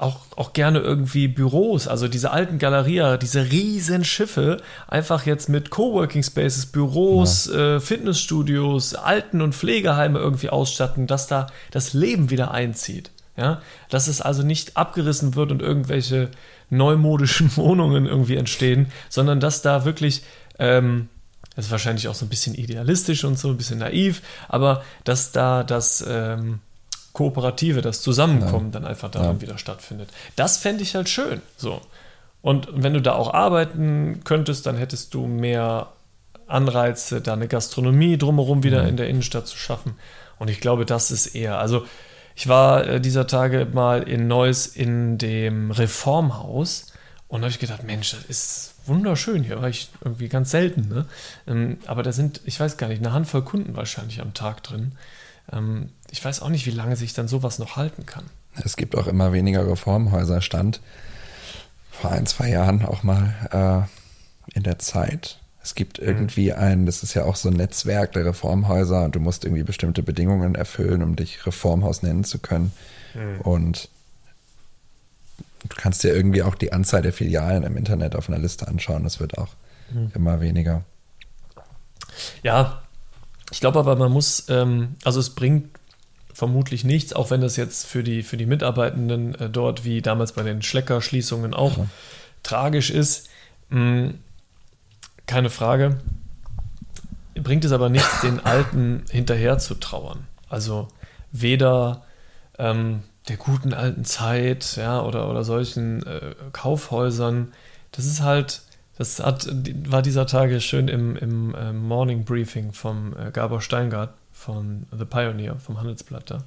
auch, 0.00 0.20
auch 0.36 0.54
gerne 0.54 0.78
irgendwie 0.78 1.28
Büros, 1.28 1.86
also 1.86 2.08
diese 2.08 2.30
alten 2.30 2.58
Galeria, 2.58 3.18
diese 3.18 3.50
riesen 3.52 4.04
Schiffe, 4.04 4.62
einfach 4.88 5.26
jetzt 5.26 5.48
mit 5.48 5.68
Coworking 5.68 6.22
Spaces, 6.22 6.66
Büros, 6.66 7.48
äh, 7.50 7.80
Fitnessstudios, 7.80 8.94
Alten- 8.94 9.42
und 9.42 9.54
Pflegeheime 9.54 10.18
irgendwie 10.18 10.48
ausstatten, 10.48 11.06
dass 11.06 11.26
da 11.26 11.48
das 11.70 11.92
Leben 11.92 12.30
wieder 12.30 12.50
einzieht. 12.50 13.10
Ja? 13.36 13.60
Dass 13.90 14.08
es 14.08 14.22
also 14.22 14.42
nicht 14.42 14.78
abgerissen 14.78 15.34
wird 15.34 15.52
und 15.52 15.60
irgendwelche 15.60 16.30
neumodischen 16.70 17.54
Wohnungen 17.56 18.06
irgendwie 18.06 18.36
entstehen, 18.36 18.90
sondern 19.10 19.38
dass 19.38 19.60
da 19.60 19.84
wirklich, 19.84 20.22
ähm, 20.58 21.08
das 21.56 21.66
ist 21.66 21.72
wahrscheinlich 21.72 22.08
auch 22.08 22.14
so 22.14 22.24
ein 22.24 22.30
bisschen 22.30 22.54
idealistisch 22.54 23.24
und 23.24 23.38
so 23.38 23.48
ein 23.48 23.58
bisschen 23.58 23.80
naiv, 23.80 24.22
aber 24.48 24.82
dass 25.04 25.32
da 25.32 25.62
das 25.62 26.02
ähm, 26.08 26.60
Kooperative, 27.12 27.82
das 27.82 28.02
Zusammenkommen 28.02 28.72
dann 28.72 28.84
einfach 28.84 29.10
daran 29.10 29.36
Ja. 29.36 29.40
wieder 29.42 29.58
stattfindet. 29.58 30.10
Das 30.36 30.56
fände 30.58 30.82
ich 30.82 30.94
halt 30.94 31.08
schön. 31.08 31.42
So. 31.56 31.80
Und 32.42 32.68
wenn 32.72 32.94
du 32.94 33.02
da 33.02 33.14
auch 33.14 33.34
arbeiten 33.34 34.22
könntest, 34.24 34.66
dann 34.66 34.76
hättest 34.76 35.12
du 35.14 35.26
mehr 35.26 35.88
Anreize, 36.46 37.20
da 37.20 37.34
eine 37.34 37.48
Gastronomie 37.48 38.16
drumherum 38.18 38.62
wieder 38.62 38.86
in 38.88 38.96
der 38.96 39.08
Innenstadt 39.08 39.46
zu 39.46 39.56
schaffen. 39.56 39.94
Und 40.38 40.48
ich 40.50 40.60
glaube, 40.60 40.86
das 40.86 41.10
ist 41.10 41.34
eher. 41.34 41.58
Also, 41.58 41.84
ich 42.34 42.48
war 42.48 42.86
äh, 42.86 43.00
dieser 43.00 43.26
Tage 43.26 43.66
mal 43.72 44.02
in 44.02 44.26
Neuss 44.26 44.66
in 44.66 45.18
dem 45.18 45.70
Reformhaus 45.70 46.86
und 47.28 47.42
da 47.42 47.44
habe 47.44 47.52
ich 47.52 47.58
gedacht, 47.60 47.84
Mensch, 47.84 48.10
das 48.12 48.24
ist 48.24 48.74
wunderschön 48.86 49.44
hier, 49.44 49.60
war 49.60 49.68
ich 49.68 49.88
irgendwie 50.02 50.28
ganz 50.28 50.50
selten. 50.50 50.88
Ne? 50.88 51.06
Ähm, 51.46 51.78
aber 51.86 52.02
da 52.02 52.12
sind, 52.12 52.40
ich 52.44 52.58
weiß 52.58 52.76
gar 52.76 52.88
nicht, 52.88 52.98
eine 53.00 53.12
Handvoll 53.12 53.42
Kunden 53.42 53.76
wahrscheinlich 53.76 54.20
am 54.20 54.34
Tag 54.34 54.62
drin. 54.64 54.92
Ähm, 55.52 55.90
ich 56.10 56.24
weiß 56.24 56.42
auch 56.42 56.48
nicht, 56.48 56.66
wie 56.66 56.70
lange 56.70 56.96
sich 56.96 57.12
dann 57.12 57.28
sowas 57.28 57.58
noch 57.58 57.76
halten 57.76 58.06
kann. 58.06 58.24
Es 58.64 58.76
gibt 58.76 58.96
auch 58.96 59.06
immer 59.06 59.32
weniger 59.32 59.66
Reformhäuser. 59.66 60.40
Stand 60.40 60.80
vor 61.90 62.10
ein, 62.10 62.26
zwei 62.26 62.48
Jahren 62.48 62.84
auch 62.84 63.02
mal 63.02 63.88
äh, 64.48 64.56
in 64.56 64.62
der 64.62 64.78
Zeit. 64.78 65.38
Es 65.62 65.74
gibt 65.74 65.98
irgendwie 65.98 66.52
ein, 66.52 66.86
das 66.86 67.02
ist 67.02 67.14
ja 67.14 67.24
auch 67.24 67.36
so 67.36 67.50
ein 67.50 67.54
Netzwerk 67.54 68.12
der 68.12 68.24
Reformhäuser 68.24 69.04
und 69.04 69.14
du 69.14 69.20
musst 69.20 69.44
irgendwie 69.44 69.62
bestimmte 69.62 70.02
Bedingungen 70.02 70.54
erfüllen, 70.54 71.02
um 71.02 71.16
dich 71.16 71.46
Reformhaus 71.46 72.02
nennen 72.02 72.24
zu 72.24 72.38
können. 72.38 72.72
Und 73.42 73.90
du 75.68 75.76
kannst 75.76 76.02
dir 76.02 76.14
irgendwie 76.14 76.42
auch 76.42 76.54
die 76.54 76.72
Anzahl 76.72 77.02
der 77.02 77.12
Filialen 77.12 77.64
im 77.64 77.76
Internet 77.76 78.16
auf 78.16 78.30
einer 78.30 78.38
Liste 78.38 78.68
anschauen. 78.68 79.04
Das 79.04 79.20
wird 79.20 79.36
auch 79.36 79.48
immer 80.14 80.40
weniger. 80.40 80.82
Ja, 82.42 82.82
ich 83.50 83.60
glaube 83.60 83.78
aber, 83.78 83.96
man 83.96 84.12
muss, 84.12 84.48
ähm, 84.48 84.96
also 85.04 85.20
es 85.20 85.30
bringt 85.30 85.68
vermutlich 86.32 86.84
nichts, 86.84 87.12
auch 87.12 87.30
wenn 87.30 87.40
das 87.40 87.56
jetzt 87.56 87.86
für 87.86 88.02
die, 88.02 88.22
für 88.22 88.36
die 88.36 88.46
Mitarbeitenden 88.46 89.34
äh, 89.34 89.50
dort, 89.50 89.84
wie 89.84 90.00
damals 90.00 90.32
bei 90.32 90.42
den 90.42 90.62
Schleckerschließungen 90.62 91.54
auch 91.54 91.76
tragisch 92.42 92.90
ist. 92.90 93.28
Mm, 93.68 94.10
keine 95.26 95.50
Frage. 95.50 96.00
Bringt 97.34 97.64
es 97.64 97.72
aber 97.72 97.88
nichts, 97.88 98.20
den 98.22 98.40
Alten 98.40 99.04
hinterher 99.10 99.58
zu 99.58 99.74
trauern. 99.74 100.26
Also 100.48 100.88
weder 101.32 102.04
ähm, 102.58 103.02
der 103.28 103.36
guten 103.36 103.72
alten 103.72 104.04
Zeit, 104.04 104.76
ja, 104.76 105.02
oder, 105.02 105.30
oder 105.30 105.44
solchen 105.44 106.04
äh, 106.06 106.34
Kaufhäusern. 106.52 107.52
Das 107.92 108.06
ist 108.06 108.22
halt, 108.22 108.62
das 109.00 109.18
hat, 109.18 109.48
war 109.88 110.02
dieser 110.02 110.26
Tage 110.26 110.60
schön 110.60 110.88
im, 110.88 111.16
im 111.16 111.54
äh, 111.54 111.72
Morning 111.72 112.24
Briefing 112.24 112.74
vom 112.74 113.16
äh, 113.16 113.30
Gabor 113.30 113.62
Steingart 113.62 114.10
von 114.30 114.84
The 114.94 115.06
Pioneer, 115.06 115.56
vom 115.56 115.78
Handelsblatt 115.78 116.30
da. 116.30 116.42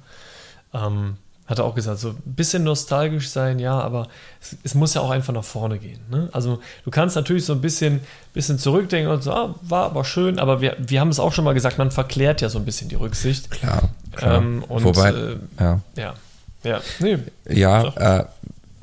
Ähm, 0.72 1.16
hat 1.46 1.58
er 1.58 1.64
auch 1.64 1.74
gesagt, 1.74 1.98
so 1.98 2.10
ein 2.10 2.22
bisschen 2.24 2.62
nostalgisch 2.62 3.28
sein, 3.28 3.58
ja, 3.58 3.80
aber 3.80 4.06
es, 4.40 4.56
es 4.62 4.76
muss 4.76 4.94
ja 4.94 5.00
auch 5.00 5.10
einfach 5.10 5.32
nach 5.32 5.42
vorne 5.42 5.80
gehen. 5.80 5.98
Ne? 6.08 6.28
Also 6.30 6.60
du 6.84 6.92
kannst 6.92 7.16
natürlich 7.16 7.44
so 7.44 7.54
ein 7.54 7.60
bisschen, 7.60 7.98
bisschen 8.34 8.60
zurückdenken 8.60 9.12
und 9.12 9.24
so, 9.24 9.32
ah, 9.32 9.56
war 9.62 9.86
aber 9.86 10.04
schön, 10.04 10.38
aber 10.38 10.60
wir, 10.60 10.76
wir 10.78 11.00
haben 11.00 11.08
es 11.08 11.18
auch 11.18 11.32
schon 11.32 11.44
mal 11.44 11.54
gesagt, 11.54 11.76
man 11.76 11.90
verklärt 11.90 12.40
ja 12.40 12.50
so 12.50 12.60
ein 12.60 12.64
bisschen 12.64 12.88
die 12.88 12.94
Rücksicht. 12.94 13.50
Klar. 13.50 13.90
klar. 14.12 14.36
Ähm, 14.36 14.62
und, 14.68 14.84
Wobei, 14.84 15.08
äh, 15.08 15.36
ja. 15.58 15.80
Ja, 15.96 16.14
ja, 16.62 16.80
nee, 17.00 17.18
Ja, 17.48 18.20
äh, 18.20 18.24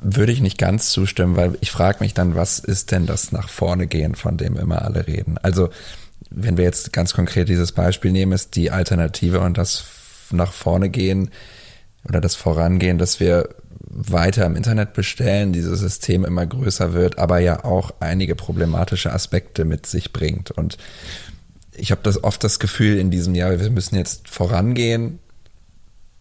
würde 0.02 0.32
ich 0.32 0.40
nicht 0.40 0.58
ganz 0.58 0.90
zustimmen, 0.90 1.36
weil 1.36 1.56
ich 1.60 1.70
frage 1.70 1.98
mich 2.00 2.14
dann, 2.14 2.34
was 2.34 2.58
ist 2.58 2.90
denn 2.90 3.06
das 3.06 3.32
nach 3.32 3.48
vorne 3.48 3.86
gehen, 3.86 4.14
von 4.14 4.36
dem 4.36 4.56
immer 4.56 4.82
alle 4.82 5.06
reden? 5.06 5.38
Also, 5.38 5.70
wenn 6.30 6.56
wir 6.56 6.64
jetzt 6.64 6.92
ganz 6.92 7.14
konkret 7.14 7.48
dieses 7.48 7.72
Beispiel 7.72 8.10
nehmen, 8.10 8.32
ist 8.32 8.56
die 8.56 8.70
Alternative 8.70 9.40
und 9.40 9.58
das 9.58 9.84
nach 10.30 10.52
vorne 10.52 10.88
gehen 10.88 11.30
oder 12.08 12.20
das 12.20 12.34
Vorangehen, 12.34 12.98
dass 12.98 13.20
wir 13.20 13.48
weiter 13.94 14.46
im 14.46 14.56
Internet 14.56 14.94
bestellen, 14.94 15.52
dieses 15.52 15.80
System 15.80 16.24
immer 16.24 16.46
größer 16.46 16.94
wird, 16.94 17.18
aber 17.18 17.40
ja 17.40 17.64
auch 17.64 17.92
einige 18.00 18.34
problematische 18.34 19.12
Aspekte 19.12 19.64
mit 19.64 19.86
sich 19.86 20.12
bringt. 20.12 20.50
Und 20.50 20.78
ich 21.74 21.90
habe 21.90 22.00
das 22.02 22.24
oft 22.24 22.42
das 22.42 22.58
Gefühl 22.58 22.98
in 22.98 23.10
diesem 23.10 23.34
Jahr, 23.34 23.58
wir 23.60 23.70
müssen 23.70 23.96
jetzt 23.96 24.28
vorangehen, 24.28 25.18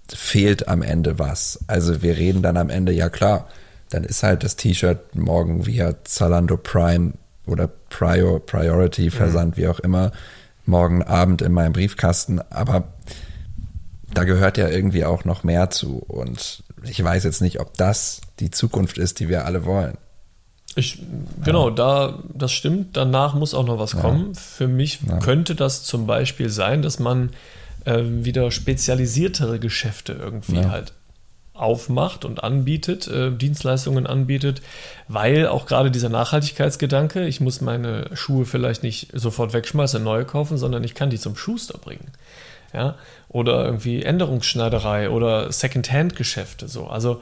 fehlt 0.09 0.67
am 0.67 0.81
Ende 0.81 1.19
was. 1.19 1.59
Also 1.67 2.01
wir 2.01 2.17
reden 2.17 2.41
dann 2.41 2.57
am 2.57 2.69
Ende, 2.69 2.91
ja 2.91 3.09
klar, 3.09 3.47
dann 3.91 4.03
ist 4.03 4.23
halt 4.23 4.43
das 4.43 4.55
T-Shirt 4.55 5.15
morgen 5.15 5.65
via 5.65 5.95
Zalando 6.03 6.57
Prime 6.57 7.13
oder 7.45 7.67
Prior, 7.67 8.39
Priority 8.39 9.11
Versand, 9.11 9.57
wie 9.57 9.67
auch 9.67 9.79
immer, 9.79 10.11
morgen 10.65 11.03
Abend 11.03 11.41
in 11.41 11.51
meinem 11.51 11.73
Briefkasten. 11.73 12.39
Aber 12.49 12.85
da 14.13 14.23
gehört 14.23 14.57
ja 14.57 14.69
irgendwie 14.69 15.05
auch 15.05 15.25
noch 15.25 15.43
mehr 15.43 15.69
zu. 15.69 15.97
Und 15.97 16.63
ich 16.83 17.03
weiß 17.03 17.23
jetzt 17.23 17.41
nicht, 17.41 17.59
ob 17.59 17.75
das 17.77 18.21
die 18.39 18.51
Zukunft 18.51 18.97
ist, 18.97 19.19
die 19.19 19.29
wir 19.29 19.45
alle 19.45 19.65
wollen. 19.65 19.97
Ich, 20.75 21.03
genau, 21.43 21.69
ja. 21.69 21.75
da, 21.75 22.23
das 22.33 22.53
stimmt. 22.53 22.95
Danach 22.95 23.33
muss 23.33 23.53
auch 23.53 23.65
noch 23.65 23.77
was 23.77 23.97
kommen. 23.97 24.31
Ja. 24.33 24.39
Für 24.39 24.67
mich 24.67 25.01
ja. 25.05 25.19
könnte 25.19 25.55
das 25.55 25.83
zum 25.83 26.07
Beispiel 26.07 26.49
sein, 26.49 26.81
dass 26.81 26.97
man 26.97 27.31
äh, 27.83 28.01
wieder 28.03 28.51
spezialisiertere 28.51 29.59
Geschäfte 29.59 30.13
irgendwie 30.13 30.65
halt 30.65 30.93
aufmacht 31.53 32.25
und 32.25 32.43
anbietet, 32.43 33.07
äh, 33.07 33.31
Dienstleistungen 33.31 34.07
anbietet, 34.07 34.61
weil 35.07 35.47
auch 35.47 35.65
gerade 35.65 35.91
dieser 35.91 36.09
Nachhaltigkeitsgedanke, 36.09 37.27
ich 37.27 37.41
muss 37.41 37.61
meine 37.61 38.09
Schuhe 38.15 38.45
vielleicht 38.45 38.83
nicht 38.83 39.09
sofort 39.13 39.53
wegschmeißen, 39.53 40.03
neue 40.03 40.25
kaufen, 40.25 40.57
sondern 40.57 40.83
ich 40.83 40.95
kann 40.95 41.09
die 41.09 41.19
zum 41.19 41.35
Schuster 41.35 41.77
bringen. 41.77 42.11
Ja? 42.73 42.95
Oder 43.27 43.65
irgendwie 43.65 44.03
Änderungsschneiderei 44.03 45.09
oder 45.09 45.51
Second-Hand-Geschäfte 45.51 46.67
so. 46.67 46.87
Also 46.87 47.21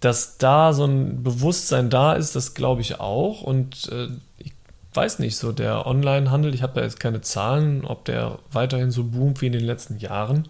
dass 0.00 0.38
da 0.38 0.72
so 0.72 0.84
ein 0.84 1.22
Bewusstsein 1.22 1.90
da 1.90 2.12
ist, 2.12 2.36
das 2.36 2.54
glaube 2.54 2.80
ich 2.80 3.00
auch. 3.00 3.42
Und 3.42 3.90
äh, 3.90 4.08
ich 4.38 4.52
weiß 4.94 5.18
nicht, 5.18 5.36
so 5.36 5.52
der 5.52 5.86
Online-Handel, 5.86 6.54
ich 6.54 6.62
habe 6.62 6.74
da 6.74 6.82
jetzt 6.82 7.00
keine 7.00 7.22
Zahlen, 7.22 7.84
ob 7.84 8.04
der 8.04 8.38
weiterhin 8.52 8.90
so 8.90 9.04
boomt 9.04 9.40
wie 9.40 9.46
in 9.46 9.52
den 9.52 9.64
letzten 9.64 9.98
Jahren. 9.98 10.48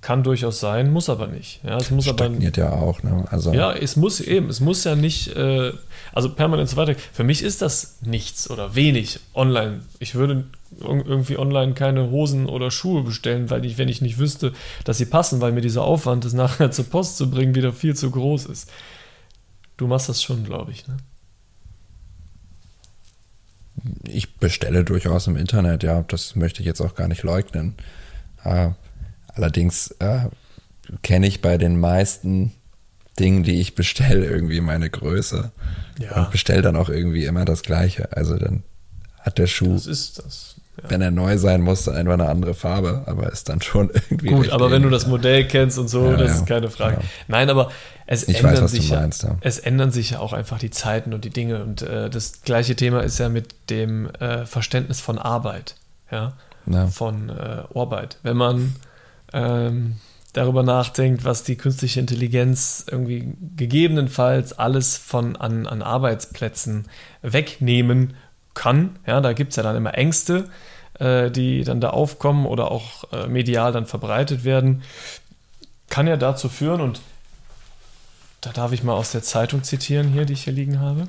Kann 0.00 0.22
durchaus 0.22 0.60
sein, 0.60 0.90
muss 0.90 1.10
aber 1.10 1.26
nicht. 1.26 1.60
Ja, 1.62 1.76
es 1.76 1.90
muss 1.90 2.06
Stagniert 2.06 2.58
aber, 2.58 2.68
ja 2.68 2.74
auch. 2.74 3.02
Ne? 3.02 3.26
Also 3.30 3.52
ja, 3.52 3.72
es 3.72 3.96
muss 3.96 4.20
eben, 4.20 4.48
es 4.48 4.60
muss 4.60 4.84
ja 4.84 4.94
nicht, 4.94 5.36
äh, 5.36 5.72
also 6.12 6.30
permanent 6.30 6.70
so 6.70 6.76
weiter. 6.78 6.94
Für 7.12 7.22
mich 7.22 7.42
ist 7.42 7.60
das 7.60 7.98
nichts 8.00 8.48
oder 8.48 8.74
wenig 8.74 9.20
online. 9.34 9.82
Ich 9.98 10.14
würde 10.14 10.46
irgendwie 10.80 11.36
online 11.36 11.74
keine 11.74 12.10
Hosen 12.10 12.46
oder 12.46 12.70
Schuhe 12.70 13.02
bestellen, 13.02 13.50
weil 13.50 13.64
ich, 13.66 13.76
wenn 13.76 13.88
ich 13.88 14.00
nicht 14.00 14.18
wüsste, 14.18 14.54
dass 14.84 14.96
sie 14.96 15.04
passen, 15.04 15.42
weil 15.42 15.52
mir 15.52 15.60
dieser 15.60 15.82
Aufwand, 15.82 16.24
das 16.24 16.32
nachher 16.32 16.70
zur 16.70 16.86
Post 16.86 17.18
zu 17.18 17.30
bringen, 17.30 17.54
wieder 17.54 17.72
viel 17.72 17.94
zu 17.94 18.10
groß 18.10 18.46
ist. 18.46 18.70
Du 19.76 19.86
machst 19.86 20.08
das 20.08 20.22
schon, 20.22 20.44
glaube 20.44 20.72
ich, 20.72 20.88
ne? 20.88 20.96
Ich 24.04 24.36
bestelle 24.36 24.84
durchaus 24.84 25.26
im 25.26 25.36
Internet, 25.36 25.82
ja, 25.82 26.02
das 26.02 26.36
möchte 26.36 26.60
ich 26.60 26.66
jetzt 26.66 26.82
auch 26.82 26.94
gar 26.94 27.08
nicht 27.08 27.22
leugnen. 27.22 27.74
Äh, 28.44 28.70
allerdings 29.34 29.90
äh, 29.98 30.28
kenne 31.02 31.26
ich 31.26 31.40
bei 31.40 31.58
den 31.58 31.78
meisten 31.78 32.52
Dingen, 33.18 33.42
die 33.42 33.60
ich 33.60 33.74
bestelle, 33.74 34.24
irgendwie 34.24 34.60
meine 34.60 34.88
Größe. 34.88 35.52
Ja. 35.98 36.24
Und 36.24 36.30
bestelle 36.30 36.62
dann 36.62 36.76
auch 36.76 36.88
irgendwie 36.88 37.26
immer 37.26 37.44
das 37.44 37.62
Gleiche. 37.62 38.16
Also 38.16 38.36
dann 38.36 38.62
hat 39.20 39.38
der 39.38 39.46
Schuh. 39.46 39.74
Das 39.74 39.86
ist 39.86 40.18
das. 40.18 40.56
Ja. 40.82 40.90
Wenn 40.90 41.02
er 41.02 41.10
neu 41.10 41.36
sein 41.36 41.60
muss, 41.60 41.84
dann 41.84 41.96
einfach 41.96 42.14
eine 42.14 42.28
andere 42.28 42.54
Farbe, 42.54 43.02
aber 43.06 43.30
ist 43.30 43.48
dann 43.50 43.60
schon 43.60 43.90
irgendwie. 44.10 44.28
Gut, 44.28 44.50
aber 44.50 44.70
wenn 44.70 44.82
du 44.82 44.88
das 44.88 45.06
Modell 45.06 45.46
kennst 45.46 45.78
und 45.78 45.88
so, 45.88 46.10
ja, 46.10 46.16
das 46.16 46.36
ist 46.36 46.46
keine 46.46 46.70
Frage. 46.70 46.98
Nein, 47.28 47.50
aber 47.50 47.70
es 48.06 48.26
ich 48.26 48.38
ändern 48.38 48.62
weiß, 48.62 48.70
sich 48.70 48.90
meinst, 48.90 49.22
ja, 49.24 49.36
es 49.42 49.58
ändern 49.58 49.90
sich 49.90 50.10
ja 50.10 50.20
auch 50.20 50.32
einfach 50.32 50.58
die 50.58 50.70
Zeiten 50.70 51.12
und 51.12 51.24
die 51.24 51.30
Dinge. 51.30 51.62
Und 51.62 51.82
äh, 51.82 52.08
das 52.08 52.42
gleiche 52.42 52.76
Thema 52.76 53.00
ist 53.00 53.18
ja 53.18 53.28
mit 53.28 53.54
dem 53.68 54.08
äh, 54.14 54.46
Verständnis 54.46 55.00
von 55.00 55.18
Arbeit, 55.18 55.74
ja, 56.10 56.32
von 56.90 57.28
äh, 57.28 57.62
Arbeit. 57.74 58.18
Wenn 58.22 58.36
man 58.36 58.74
ähm, 59.32 59.96
darüber 60.32 60.62
nachdenkt, 60.62 61.24
was 61.24 61.42
die 61.42 61.56
künstliche 61.56 62.00
Intelligenz 62.00 62.84
irgendwie 62.90 63.34
gegebenenfalls 63.56 64.52
alles 64.52 64.96
von 64.96 65.36
an, 65.36 65.66
an 65.66 65.82
Arbeitsplätzen 65.82 66.88
wegnehmen 67.22 68.14
kann. 68.54 68.98
Ja, 69.06 69.20
da 69.20 69.32
gibt 69.32 69.50
es 69.50 69.56
ja 69.56 69.62
dann 69.62 69.76
immer 69.76 69.94
Ängste, 69.94 70.48
äh, 70.98 71.30
die 71.30 71.64
dann 71.64 71.80
da 71.80 71.90
aufkommen 71.90 72.46
oder 72.46 72.70
auch 72.70 73.12
äh, 73.12 73.26
medial 73.26 73.72
dann 73.72 73.86
verbreitet 73.86 74.44
werden. 74.44 74.82
Kann 75.88 76.06
ja 76.06 76.16
dazu 76.16 76.48
führen, 76.48 76.80
und 76.80 77.00
da 78.40 78.52
darf 78.52 78.72
ich 78.72 78.84
mal 78.84 78.94
aus 78.94 79.12
der 79.12 79.22
Zeitung 79.22 79.64
zitieren 79.64 80.08
hier, 80.08 80.24
die 80.24 80.34
ich 80.34 80.44
hier 80.44 80.52
liegen 80.52 80.80
habe. 80.80 81.08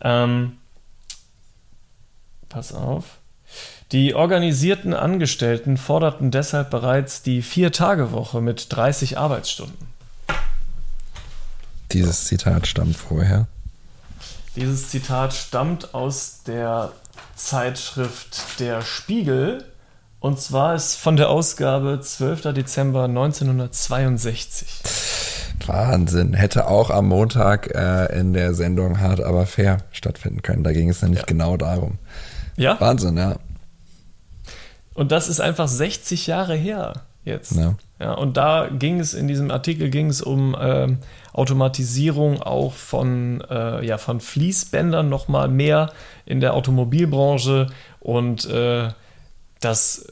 Ähm, 0.00 0.58
pass 2.48 2.72
auf. 2.72 3.15
Die 3.92 4.14
organisierten 4.14 4.94
Angestellten 4.94 5.76
forderten 5.76 6.32
deshalb 6.32 6.70
bereits 6.70 7.22
die 7.22 7.40
Vier-Tage-Woche 7.40 8.40
mit 8.40 8.66
30 8.70 9.16
Arbeitsstunden. 9.16 9.86
Dieses 11.92 12.24
Zitat 12.24 12.66
stammt 12.66 12.96
vorher. 12.96 13.46
Dieses 14.56 14.88
Zitat 14.88 15.34
stammt 15.34 15.94
aus 15.94 16.42
der 16.44 16.90
Zeitschrift 17.36 18.58
Der 18.58 18.82
Spiegel 18.82 19.64
und 20.18 20.40
zwar 20.40 20.74
ist 20.74 20.96
von 20.96 21.16
der 21.16 21.28
Ausgabe 21.28 22.00
12. 22.02 22.52
Dezember 22.54 23.04
1962. 23.04 24.82
Wahnsinn. 25.66 26.34
Hätte 26.34 26.66
auch 26.66 26.90
am 26.90 27.06
Montag 27.06 27.72
äh, 27.74 28.18
in 28.18 28.32
der 28.32 28.54
Sendung 28.54 29.00
Hart 29.00 29.20
aber 29.20 29.46
fair 29.46 29.78
stattfinden 29.92 30.42
können. 30.42 30.64
Da 30.64 30.72
ging 30.72 30.88
es 30.88 31.02
nämlich 31.02 31.20
ja. 31.20 31.26
genau 31.26 31.56
darum. 31.56 31.98
Ja. 32.56 32.80
Wahnsinn, 32.80 33.16
ja. 33.16 33.36
Und 34.96 35.12
das 35.12 35.28
ist 35.28 35.40
einfach 35.40 35.68
60 35.68 36.26
Jahre 36.26 36.54
her 36.54 37.04
jetzt. 37.24 37.54
Ja. 37.56 37.74
ja 38.00 38.12
und 38.14 38.38
da 38.38 38.68
ging 38.68 38.98
es, 38.98 39.12
in 39.12 39.28
diesem 39.28 39.50
Artikel 39.50 39.90
ging 39.90 40.08
es 40.08 40.22
um 40.22 40.56
ähm, 40.58 40.98
Automatisierung 41.34 42.40
auch 42.40 42.72
von, 42.72 43.42
äh, 43.50 43.84
ja, 43.84 43.98
von 43.98 44.20
Fließbändern 44.20 45.08
nochmal 45.08 45.48
mehr 45.48 45.92
in 46.24 46.40
der 46.40 46.54
Automobilbranche 46.54 47.66
und 48.00 48.46
äh, 48.46 48.88
dass 49.60 50.06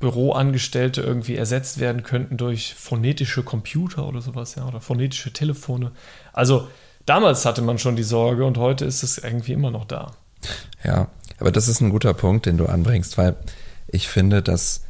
Büroangestellte 0.00 1.00
irgendwie 1.00 1.36
ersetzt 1.36 1.78
werden 1.78 2.02
könnten 2.02 2.36
durch 2.36 2.74
phonetische 2.74 3.44
Computer 3.44 4.08
oder 4.08 4.20
sowas, 4.20 4.56
ja, 4.56 4.66
oder 4.66 4.80
phonetische 4.80 5.32
Telefone. 5.32 5.92
Also 6.32 6.68
damals 7.06 7.46
hatte 7.46 7.62
man 7.62 7.78
schon 7.78 7.94
die 7.94 8.02
Sorge 8.02 8.44
und 8.44 8.58
heute 8.58 8.84
ist 8.84 9.04
es 9.04 9.18
irgendwie 9.18 9.52
immer 9.52 9.70
noch 9.70 9.84
da. 9.84 10.10
Ja, 10.82 11.06
aber 11.38 11.52
das 11.52 11.68
ist 11.68 11.80
ein 11.80 11.90
guter 11.90 12.14
Punkt, 12.14 12.46
den 12.46 12.58
du 12.58 12.66
anbringst, 12.66 13.16
weil 13.16 13.36
ich 13.94 14.08
finde, 14.08 14.42
dass 14.42 14.82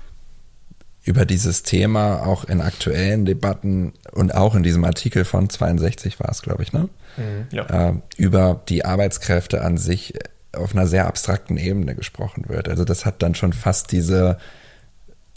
über 1.04 1.26
dieses 1.26 1.62
Thema 1.62 2.26
auch 2.26 2.44
in 2.44 2.62
aktuellen 2.62 3.26
Debatten 3.26 3.92
und 4.12 4.34
auch 4.34 4.54
in 4.54 4.62
diesem 4.62 4.84
Artikel 4.84 5.26
von 5.26 5.50
62 5.50 6.18
war 6.18 6.30
es, 6.30 6.40
glaube 6.40 6.62
ich, 6.62 6.72
ne? 6.72 6.88
Mhm, 7.18 7.46
ja. 7.50 7.90
äh, 7.90 7.94
über 8.16 8.62
die 8.68 8.86
Arbeitskräfte 8.86 9.62
an 9.62 9.76
sich 9.76 10.14
auf 10.52 10.74
einer 10.74 10.86
sehr 10.86 11.06
abstrakten 11.06 11.58
Ebene 11.58 11.94
gesprochen 11.94 12.48
wird. 12.48 12.68
Also 12.68 12.84
das 12.84 13.04
hat 13.04 13.22
dann 13.22 13.34
schon 13.34 13.52
fast 13.52 13.92
diese 13.92 14.38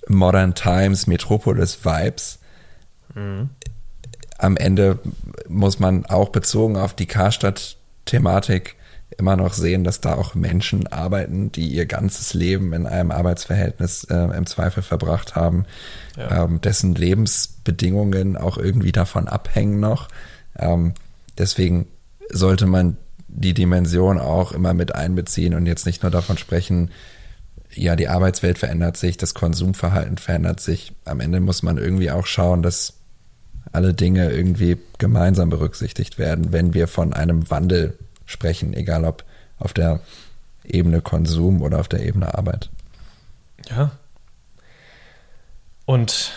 Modern 0.08 0.56
Times 0.56 1.06
Metropolis 1.06 1.84
Vibes. 1.84 2.40
Mhm. 3.14 3.50
Am 4.38 4.56
Ende 4.56 5.00
muss 5.50 5.80
man 5.80 6.06
auch 6.06 6.30
bezogen 6.30 6.78
auf 6.78 6.94
die 6.94 7.08
Karstadt-Thematik 7.08 8.77
immer 9.18 9.36
noch 9.36 9.54
sehen, 9.54 9.84
dass 9.84 10.00
da 10.00 10.14
auch 10.14 10.36
Menschen 10.36 10.88
arbeiten, 10.88 11.52
die 11.52 11.68
ihr 11.68 11.86
ganzes 11.86 12.34
Leben 12.34 12.74
in 12.74 12.86
einem 12.86 13.12
Arbeitsverhältnis 13.12 14.04
äh, 14.06 14.16
im 14.16 14.46
Zweifel 14.46 14.84
verbracht 14.84 15.36
haben, 15.36 15.66
ja. 16.16 16.44
ähm, 16.44 16.62
dessen 16.62 16.94
Lebensbedingungen 16.94 18.38
auch 18.38 18.58
irgendwie 18.58 18.92
davon 18.92 19.28
abhängen 19.28 19.80
noch. 19.80 20.08
Ähm, 20.58 20.94
deswegen 21.38 21.88
sollte 22.30 22.68
man 22.68 22.98
die 23.28 23.54
Dimension 23.54 24.20
auch 24.20 24.52
immer 24.52 24.74
mit 24.74 24.96
einbeziehen 24.96 25.56
und 25.56 25.66
jetzt 25.66 25.86
nicht 25.86 26.04
nur 26.04 26.12
davon 26.12 26.38
sprechen, 26.38 26.92
ja, 27.74 27.96
die 27.96 28.08
Arbeitswelt 28.08 28.58
verändert 28.58 28.98
sich, 28.98 29.18
das 29.18 29.34
Konsumverhalten 29.34 30.18
verändert 30.18 30.60
sich. 30.60 30.94
Am 31.06 31.20
Ende 31.20 31.40
muss 31.40 31.64
man 31.64 31.78
irgendwie 31.78 32.12
auch 32.12 32.26
schauen, 32.26 32.64
dass 32.64 32.94
alle 33.72 33.94
Dinge 33.94 34.32
irgendwie 34.32 34.78
gemeinsam 34.98 35.50
berücksichtigt 35.50 36.18
werden, 36.18 36.52
wenn 36.54 36.74
wir 36.74 36.88
von 36.88 37.14
einem 37.14 37.50
Wandel 37.50 37.98
sprechen, 38.28 38.74
egal 38.76 39.04
ob 39.06 39.24
auf 39.58 39.74
der 39.74 40.02
Ebene 40.63 41.02
Konsum 41.02 41.62
oder 41.63 41.80
auf 41.80 41.88
der 41.88 42.06
Ebene 42.06 42.36
Arbeit. 42.38 42.70
Ja. 43.70 43.92
Und 45.86 46.34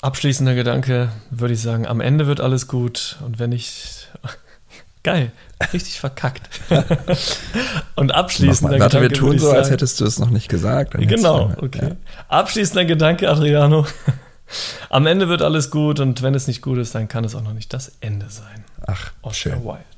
abschließender 0.00 0.54
Gedanke 0.54 1.10
würde 1.30 1.54
ich 1.54 1.60
sagen, 1.60 1.86
am 1.86 2.00
Ende 2.00 2.26
wird 2.26 2.40
alles 2.40 2.66
gut 2.66 3.18
und 3.24 3.38
wenn 3.38 3.52
ich 3.52 4.08
geil, 5.02 5.30
richtig 5.72 6.00
verkackt. 6.00 6.48
und 7.94 8.12
abschließender 8.12 8.80
Warte, 8.80 8.98
Gedanke. 8.98 9.10
wir 9.10 9.18
tun 9.18 9.38
so, 9.38 9.46
sagen, 9.46 9.58
als 9.58 9.70
hättest 9.70 10.00
du 10.00 10.06
es 10.06 10.18
noch 10.18 10.30
nicht 10.30 10.48
gesagt. 10.48 10.94
Genau, 10.94 11.52
okay. 11.58 11.90
Ja. 11.90 11.96
Abschließender 12.28 12.86
Gedanke, 12.86 13.30
Adriano. 13.30 13.86
Am 14.90 15.06
Ende 15.06 15.28
wird 15.28 15.42
alles 15.42 15.70
gut 15.70 16.00
und 16.00 16.22
wenn 16.22 16.34
es 16.34 16.46
nicht 16.46 16.62
gut 16.62 16.78
ist, 16.78 16.94
dann 16.94 17.08
kann 17.08 17.24
es 17.24 17.34
auch 17.34 17.42
noch 17.42 17.54
nicht 17.54 17.72
das 17.72 17.92
Ende 18.00 18.28
sein. 18.28 18.64
Ach, 18.86 19.12
Oscar 19.22 19.34
schön. 19.34 19.64
Wilde. 19.64 19.93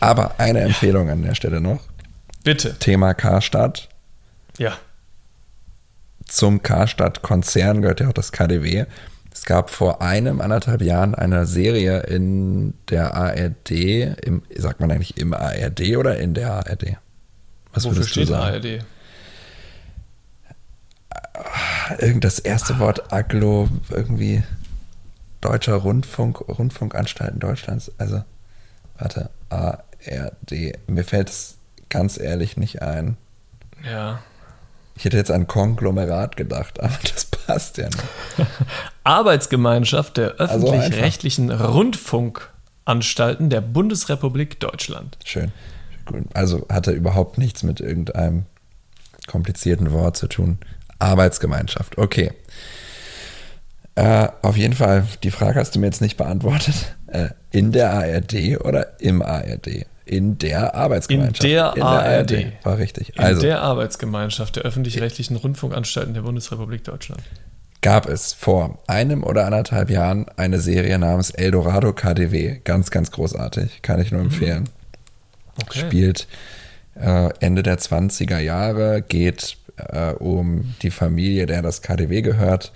Aber 0.00 0.38
eine 0.38 0.60
Empfehlung 0.60 1.10
an 1.10 1.22
der 1.22 1.34
Stelle 1.34 1.60
noch. 1.60 1.80
Bitte. 2.44 2.78
Thema 2.78 3.14
Karstadt. 3.14 3.88
Ja. 4.58 4.76
Zum 6.26 6.62
Karstadt-Konzern 6.62 7.82
gehört 7.82 8.00
ja 8.00 8.08
auch 8.08 8.12
das 8.12 8.32
KDW. 8.32 8.86
Es 9.32 9.44
gab 9.44 9.70
vor 9.70 10.02
einem, 10.02 10.40
anderthalb 10.40 10.82
Jahren 10.82 11.14
eine 11.14 11.46
Serie 11.46 12.00
in 12.00 12.74
der 12.90 13.14
ARD, 13.14 13.70
im, 13.70 14.42
sagt 14.56 14.80
man 14.80 14.90
eigentlich 14.90 15.16
im 15.16 15.32
ARD 15.32 15.96
oder 15.96 16.18
in 16.18 16.34
der 16.34 16.52
ARD? 16.52 16.96
Was 17.72 17.84
Wofür 17.84 18.04
steht 18.04 18.30
ARD? 18.30 18.84
Irgend 21.98 22.24
das 22.24 22.38
erste 22.38 22.78
Wort 22.78 23.12
Aglo 23.12 23.68
irgendwie 23.90 24.42
Deutscher 25.40 25.74
Rundfunk, 25.74 26.40
Rundfunkanstalten 26.48 27.38
Deutschlands. 27.38 27.92
Also, 27.98 28.22
warte, 28.98 29.30
ARD. 29.50 29.87
Mir 30.86 31.04
fällt 31.04 31.28
es 31.28 31.56
ganz 31.88 32.18
ehrlich 32.18 32.56
nicht 32.56 32.82
ein. 32.82 33.16
Ja. 33.84 34.20
Ich 34.96 35.04
hätte 35.04 35.16
jetzt 35.16 35.30
an 35.30 35.46
Konglomerat 35.46 36.36
gedacht, 36.36 36.80
aber 36.80 36.98
das 37.02 37.26
passt 37.26 37.78
ja 37.78 37.86
nicht. 37.86 38.02
Arbeitsgemeinschaft 39.04 40.16
der 40.16 40.40
Also 40.40 40.66
öffentlich-rechtlichen 40.66 41.50
Rundfunkanstalten 41.50 43.48
der 43.50 43.60
Bundesrepublik 43.60 44.58
Deutschland. 44.60 45.18
Schön. 45.24 45.52
Also 46.34 46.66
hatte 46.68 46.90
überhaupt 46.92 47.38
nichts 47.38 47.62
mit 47.62 47.80
irgendeinem 47.80 48.46
komplizierten 49.26 49.92
Wort 49.92 50.16
zu 50.16 50.26
tun. 50.26 50.58
Arbeitsgemeinschaft, 50.98 51.96
okay. 51.98 52.32
Äh, 53.98 54.28
auf 54.42 54.56
jeden 54.56 54.74
Fall, 54.74 55.08
die 55.24 55.32
Frage 55.32 55.58
hast 55.58 55.74
du 55.74 55.80
mir 55.80 55.86
jetzt 55.86 56.00
nicht 56.00 56.16
beantwortet. 56.16 56.94
Äh, 57.08 57.30
in 57.50 57.72
der 57.72 57.90
ARD 57.90 58.60
oder 58.60 59.00
im 59.00 59.22
ARD? 59.22 59.86
In 60.04 60.38
der 60.38 60.76
Arbeitsgemeinschaft. 60.76 61.42
In 61.42 61.50
der 61.50 61.74
ARD. 61.82 62.52
War 62.62 62.78
richtig. 62.78 63.16
In 63.16 63.24
Also 63.24 63.40
der 63.40 63.60
Arbeitsgemeinschaft 63.62 64.54
der 64.54 64.62
öffentlich-rechtlichen 64.62 65.34
Rundfunkanstalten 65.36 66.14
der 66.14 66.20
Bundesrepublik 66.20 66.84
Deutschland. 66.84 67.22
gab 67.80 68.06
es 68.06 68.34
vor 68.34 68.78
einem 68.86 69.24
oder 69.24 69.46
anderthalb 69.46 69.90
Jahren 69.90 70.26
eine 70.36 70.60
Serie 70.60 70.96
namens 70.98 71.30
Eldorado 71.30 71.92
KDW. 71.92 72.60
Ganz, 72.62 72.92
ganz 72.92 73.10
großartig. 73.10 73.82
Kann 73.82 74.00
ich 74.00 74.12
nur 74.12 74.20
empfehlen. 74.20 74.68
Okay. 75.60 75.80
spielt 75.80 76.28
äh, 76.94 77.30
Ende 77.40 77.64
der 77.64 77.78
20er 77.78 78.38
Jahre, 78.38 79.02
geht 79.02 79.56
äh, 79.76 80.12
um 80.12 80.74
die 80.82 80.92
Familie, 80.92 81.46
der 81.46 81.62
das 81.62 81.82
KDW 81.82 82.22
gehört 82.22 82.70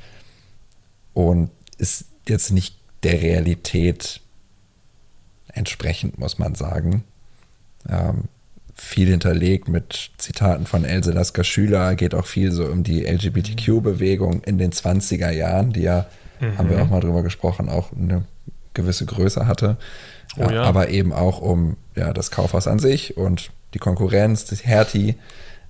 und 1.15 1.51
ist 1.79 2.07
jetzt 2.29 2.51
nicht 2.51 2.77
der 3.03 3.21
Realität 3.21 4.21
entsprechend, 5.53 6.19
muss 6.19 6.39
man 6.39 6.55
sagen. 6.55 7.05
Ähm, 7.89 8.29
viel 8.75 9.09
hinterlegt 9.09 9.69
mit 9.69 10.11
Zitaten 10.17 10.67
von 10.67 10.85
Else 10.85 11.13
Lasker 11.13 11.45
Schüler, 11.45 11.95
geht 11.95 12.15
auch 12.15 12.27
viel 12.27 12.53
so 12.53 12.65
um 12.65 12.83
die 12.83 13.05
LGBTQ-Bewegung 13.05 14.43
in 14.45 14.59
den 14.59 14.73
20er 14.73 15.31
Jahren, 15.31 15.73
die 15.73 15.83
ja, 15.83 16.07
haben 16.57 16.71
wir 16.71 16.83
auch 16.83 16.89
mal 16.89 17.01
drüber 17.01 17.23
gesprochen, 17.23 17.69
auch 17.69 17.93
eine 17.93 18.25
gewisse 18.75 19.07
Größe 19.07 19.47
hatte. 19.47 19.77
Oh 20.37 20.51
ja. 20.51 20.63
Aber 20.63 20.89
eben 20.89 21.13
auch 21.13 21.41
um 21.41 21.77
ja, 21.95 22.13
das 22.13 22.31
Kaufhaus 22.31 22.67
an 22.67 22.79
sich 22.79 23.17
und 23.17 23.51
die 23.75 23.79
Konkurrenz, 23.79 24.47
das 24.47 24.65
Hertie. 24.65 25.17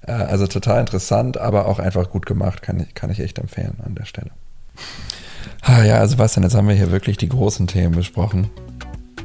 Äh, 0.07 0.12
also 0.12 0.46
total 0.46 0.81
interessant, 0.81 1.37
aber 1.37 1.66
auch 1.66 1.78
einfach 1.78 2.11
gut 2.11 2.26
gemacht, 2.26 2.62
kann 2.62 2.81
ich, 2.81 2.94
kann 2.94 3.11
ich 3.11 3.20
echt 3.20 3.38
empfehlen 3.38 3.76
an 3.85 3.94
der 3.94 4.05
Stelle. 4.05 4.31
Ah, 5.62 5.85
ja, 5.85 5.96
also 5.98 6.18
was 6.18 6.35
denn? 6.35 6.42
Jetzt 6.42 6.55
haben 6.55 6.68
wir 6.68 6.75
hier 6.75 6.90
wirklich 6.90 7.16
die 7.16 7.29
großen 7.29 7.66
Themen 7.66 7.94
besprochen. 7.94 8.51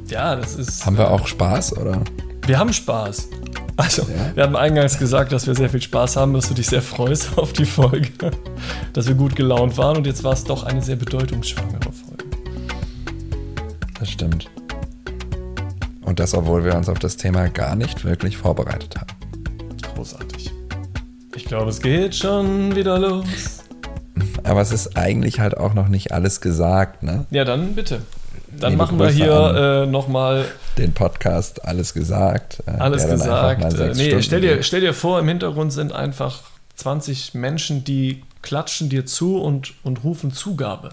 Ja, 0.08 0.36
das 0.36 0.56
ist. 0.56 0.86
Haben 0.86 0.98
wir 0.98 1.12
auch 1.12 1.28
Spaß, 1.28 1.78
oder? 1.78 2.02
Wir 2.46 2.60
haben 2.60 2.72
Spaß. 2.72 3.28
Also, 3.76 4.04
Ja. 4.04 4.36
wir 4.36 4.44
haben 4.44 4.56
eingangs 4.56 4.98
gesagt, 4.98 5.32
dass 5.32 5.46
wir 5.46 5.54
sehr 5.56 5.70
viel 5.70 5.82
Spaß 5.82 6.16
haben, 6.16 6.34
dass 6.34 6.48
du 6.48 6.54
dich 6.54 6.68
sehr 6.68 6.82
freust 6.82 7.38
auf 7.38 7.54
die 7.54 7.66
Folge, 7.66 8.32
dass 8.94 9.08
wir 9.08 9.16
gut 9.16 9.36
gelaunt 9.36 9.78
waren 9.78 9.98
und 9.98 10.08
jetzt 10.08 10.24
war 10.24 10.34
es 10.34 10.44
doch 10.44 10.64
eine 10.64 10.82
sehr 10.82 10.96
bedeutungsschwangere 10.96 11.92
Folge. 11.92 12.24
Das 14.00 14.10
stimmt. 14.10 14.50
Und 16.06 16.20
das, 16.20 16.34
obwohl 16.34 16.64
wir 16.64 16.76
uns 16.76 16.88
auf 16.88 17.00
das 17.00 17.18
Thema 17.18 17.50
gar 17.50 17.76
nicht 17.76 18.06
wirklich 18.06 18.38
vorbereitet 18.38 18.96
haben. 18.96 19.08
Großartig. 19.94 20.52
Ich 21.36 21.46
glaube, 21.46 21.70
es 21.70 21.82
geht 21.82 22.16
schon 22.16 22.76
wieder 22.76 22.98
los. 22.98 23.57
Aber 24.44 24.62
es 24.62 24.72
ist 24.72 24.98
eigentlich 24.98 25.40
halt 25.40 25.58
auch 25.58 25.74
noch 25.74 25.88
nicht 25.88 26.12
alles 26.12 26.42
gesagt, 26.42 27.04
ne? 27.04 27.26
Ja, 27.30 27.46
dann 27.46 27.76
bitte. 27.76 28.02
Dann 28.60 28.72
Liebe 28.72 28.84
machen 28.84 29.00
wir 29.00 29.08
Grüße 29.08 29.18
hier 29.18 29.84
äh, 29.84 29.86
nochmal 29.86 30.46
Den 30.78 30.94
Podcast 30.94 31.66
alles 31.66 31.94
gesagt. 31.94 32.64
äh, 32.66 32.72
alles 32.72 33.08
gesagt. 33.08 33.62
Äh, 33.62 33.94
nee, 33.94 34.08
Stunden 34.08 34.24
stell 34.24 34.42
dir, 34.42 34.64
stell 34.64 34.82
dir 34.82 34.94
vor, 34.94 35.20
im 35.20 35.28
Hintergrund 35.28 35.74
sind 35.74 35.92
einfach 35.92 36.44
20 36.76 37.34
Menschen, 37.34 37.84
die 37.84 38.24
klatschen 38.42 38.90
dir 38.90 39.06
zu 39.06 39.42
und, 39.42 39.74
und 39.84 40.04
rufen 40.04 40.32
Zugabe. 40.32 40.92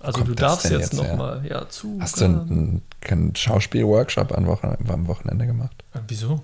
Also 0.00 0.24
du 0.24 0.34
darfst 0.34 0.64
jetzt, 0.64 0.80
jetzt 0.80 0.94
nochmal, 0.94 1.44
ja, 1.46 1.68
Zugabe. 1.68 2.02
Hast 2.02 2.20
du 2.20 2.24
einen, 2.24 2.82
einen 3.08 3.36
Schauspiel-Workshop 3.36 4.32
am 4.32 4.46
Wochenende, 4.46 4.92
am 4.92 5.06
Wochenende 5.06 5.46
gemacht? 5.46 5.84
Äh, 5.94 5.98
Wieso? 6.08 6.42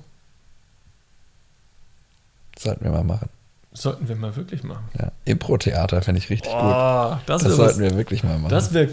Sollten 2.58 2.84
wir 2.84 2.92
mal 2.92 3.04
machen. 3.04 3.28
Sollten 3.76 4.08
wir 4.08 4.16
mal 4.16 4.34
wirklich 4.36 4.62
machen. 4.62 4.88
Ja. 4.98 5.12
Impro-Theater 5.26 6.00
finde 6.00 6.20
ich 6.20 6.30
richtig 6.30 6.50
gut. 6.50 6.60
Oh, 6.62 7.16
das, 7.26 7.42
Das 7.42 7.44
wär 7.44 7.50
sollten 7.52 7.82
was, 7.82 7.90
wir 7.90 7.96
wirklich 7.96 8.24
mal 8.24 8.38
machen. 8.38 8.50
das 8.50 8.72
wäre, 8.72 8.88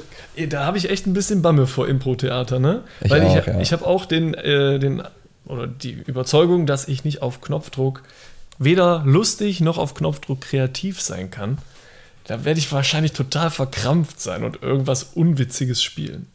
da 0.49 0.65
habe 0.65 0.77
ich 0.77 0.89
echt 0.89 1.07
ein 1.07 1.13
bisschen 1.13 1.41
Bamme 1.41 1.67
vor 1.67 1.87
Impro-Theater, 1.87 2.59
ne? 2.59 2.81
Ich 3.01 3.09
Weil 3.09 3.23
auch, 3.25 3.37
ich, 3.37 3.45
ja. 3.45 3.59
ich 3.61 3.71
habe 3.71 3.85
auch 3.85 4.05
den, 4.05 4.33
äh, 4.33 4.79
den, 4.79 5.01
oder 5.45 5.67
die 5.67 5.91
Überzeugung, 5.91 6.65
dass 6.65 6.87
ich 6.87 7.05
nicht 7.05 7.21
auf 7.21 7.39
Knopfdruck 7.39 8.03
weder 8.59 9.03
lustig 9.05 9.61
noch 9.61 9.77
auf 9.77 9.93
Knopfdruck 9.93 10.41
kreativ 10.41 11.01
sein 11.01 11.31
kann. 11.31 11.59
Da 12.25 12.43
werde 12.45 12.59
ich 12.59 12.71
wahrscheinlich 12.71 13.13
total 13.13 13.49
verkrampft 13.51 14.19
sein 14.21 14.43
und 14.43 14.61
irgendwas 14.61 15.03
Unwitziges 15.03 15.81
spielen. 15.81 16.27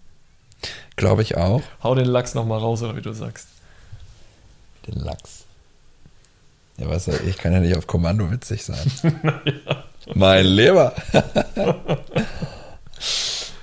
Glaube 0.96 1.22
ich 1.22 1.36
auch. 1.36 1.62
Hau 1.82 1.94
den 1.94 2.06
Lachs 2.06 2.34
nochmal 2.34 2.58
raus, 2.58 2.82
oder 2.82 2.96
wie 2.96 3.02
du 3.02 3.12
sagst. 3.12 3.46
Den 4.86 4.96
Lachs. 5.00 5.44
Ja, 6.78 6.88
was 6.88 7.06
soll 7.06 7.20
ich 7.26 7.36
kann 7.38 7.52
ja 7.52 7.60
nicht 7.60 7.76
auf 7.76 7.86
Kommando 7.86 8.30
witzig 8.30 8.64
sein. 8.64 8.90
Mein 10.14 10.46
Lieber. 10.46 10.94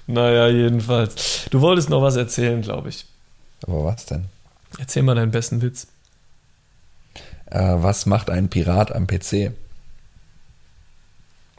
Naja, 0.08 0.48
jedenfalls. 0.50 1.46
Du 1.50 1.62
wolltest 1.62 1.90
noch 1.90 2.02
was 2.02 2.16
erzählen, 2.16 2.62
glaube 2.62 2.90
ich. 2.90 3.06
Aber 3.66 3.86
was 3.86 4.06
denn? 4.06 4.26
Erzähl 4.78 5.02
mal 5.04 5.16
deinen 5.16 5.32
besten 5.32 5.62
Witz. 5.64 5.88
Äh, 7.48 7.60
was 7.78 8.06
macht 8.06 8.30
ein 8.30 8.50
Pirat 8.50 8.92
am 8.94 9.08
PC? 9.08 9.52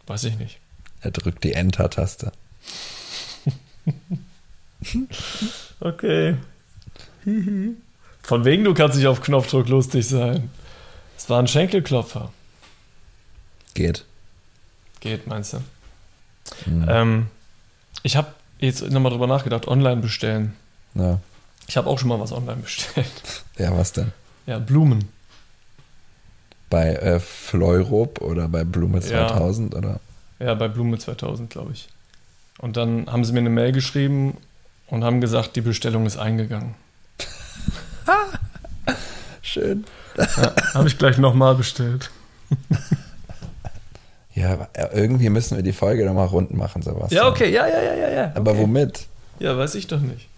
Weiß 0.07 0.25
ich 0.25 0.39
nicht. 0.39 0.59
Er 1.01 1.11
drückt 1.11 1.43
die 1.45 1.53
Enter-Taste. 1.53 2.33
Okay. 5.81 6.37
Von 8.23 8.45
wegen, 8.45 8.65
du 8.65 8.75
kannst 8.75 8.97
nicht 8.97 9.07
auf 9.07 9.23
Knopfdruck 9.23 9.69
lustig 9.69 10.07
sein. 10.07 10.51
Es 11.27 11.31
war 11.31 11.41
ein 11.41 11.49
Schenkelklopfer. 11.49 12.33
Geht. 13.75 14.05
Geht, 15.01 15.27
meinst 15.27 15.55
du? 15.55 15.57
Mhm. 16.71 16.87
Ähm, 16.89 17.27
ich 18.05 18.15
habe 18.15 18.29
jetzt 18.61 18.89
nochmal 18.89 19.11
drüber 19.11 19.27
nachgedacht, 19.27 19.67
online 19.67 20.01
bestellen. 20.03 20.55
Ja. 20.95 21.19
Ich 21.67 21.77
habe 21.77 21.91
auch 21.91 21.99
schon 21.99 22.11
mal 22.11 22.21
was 22.21 22.31
online 22.31 22.63
bestellt. 22.63 23.11
ja, 23.59 23.77
was 23.77 23.91
denn? 23.91 24.13
Ja, 24.47 24.61
Blumen. 24.61 25.09
Bei 26.71 26.95
äh, 26.95 27.19
Fleurop 27.19 28.21
oder 28.21 28.47
bei 28.47 28.63
Blume 28.63 29.01
Ja. 29.01 29.27
2000 29.27 29.75
oder? 29.75 29.99
Ja, 30.39 30.55
bei 30.55 30.69
Blume 30.69 30.97
2000, 30.97 31.51
glaube 31.51 31.73
ich. 31.73 31.89
Und 32.59 32.77
dann 32.77 33.11
haben 33.11 33.25
sie 33.25 33.33
mir 33.33 33.41
eine 33.41 33.51
Mail 33.51 33.73
geschrieben 33.73 34.37
und 34.87 35.03
haben 35.03 35.21
gesagt, 35.21 35.57
die 35.57 35.61
Bestellung 35.61 36.07
ist 36.07 36.19
eingegangen. 36.19 36.77
Schön. 39.47 39.85
Ja, 40.17 40.53
habe 40.75 40.89
ich 40.89 40.99
gleich 40.99 41.19
nochmal 41.19 41.55
bestellt. 41.55 42.11
Ja, 44.35 44.69
irgendwie 44.93 45.31
müssen 45.31 45.57
wir 45.57 45.63
die 45.63 45.73
Folge 45.73 46.05
nochmal 46.05 46.27
rund 46.27 46.53
machen, 46.53 46.83
Sebastian. 46.83 47.25
Ja, 47.25 47.31
okay, 47.31 47.51
ja, 47.51 47.67
ja, 47.67 47.83
ja, 47.83 47.95
ja, 47.95 48.11
ja. 48.11 48.33
Aber 48.35 48.51
okay. 48.51 48.61
womit? 48.61 49.07
Ja, 49.39 49.57
weiß 49.57 49.77
ich 49.77 49.87
doch 49.87 49.99
nicht. 49.99 50.29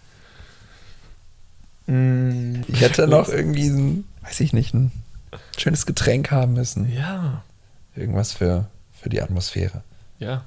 Ich 1.85 2.79
hätte 2.79 3.09
noch 3.09 3.27
irgendwie 3.27 3.67
ein, 3.67 4.05
weiß 4.21 4.39
ich 4.39 4.53
nicht, 4.53 4.73
ein 4.73 4.93
schönes 5.57 5.85
Getränk 5.85 6.31
haben 6.31 6.53
müssen. 6.53 6.89
Ja, 6.93 7.43
Irgendwas 7.93 8.31
für, 8.31 8.67
für 8.93 9.09
die 9.09 9.21
Atmosphäre. 9.21 9.81
ja. 10.19 10.43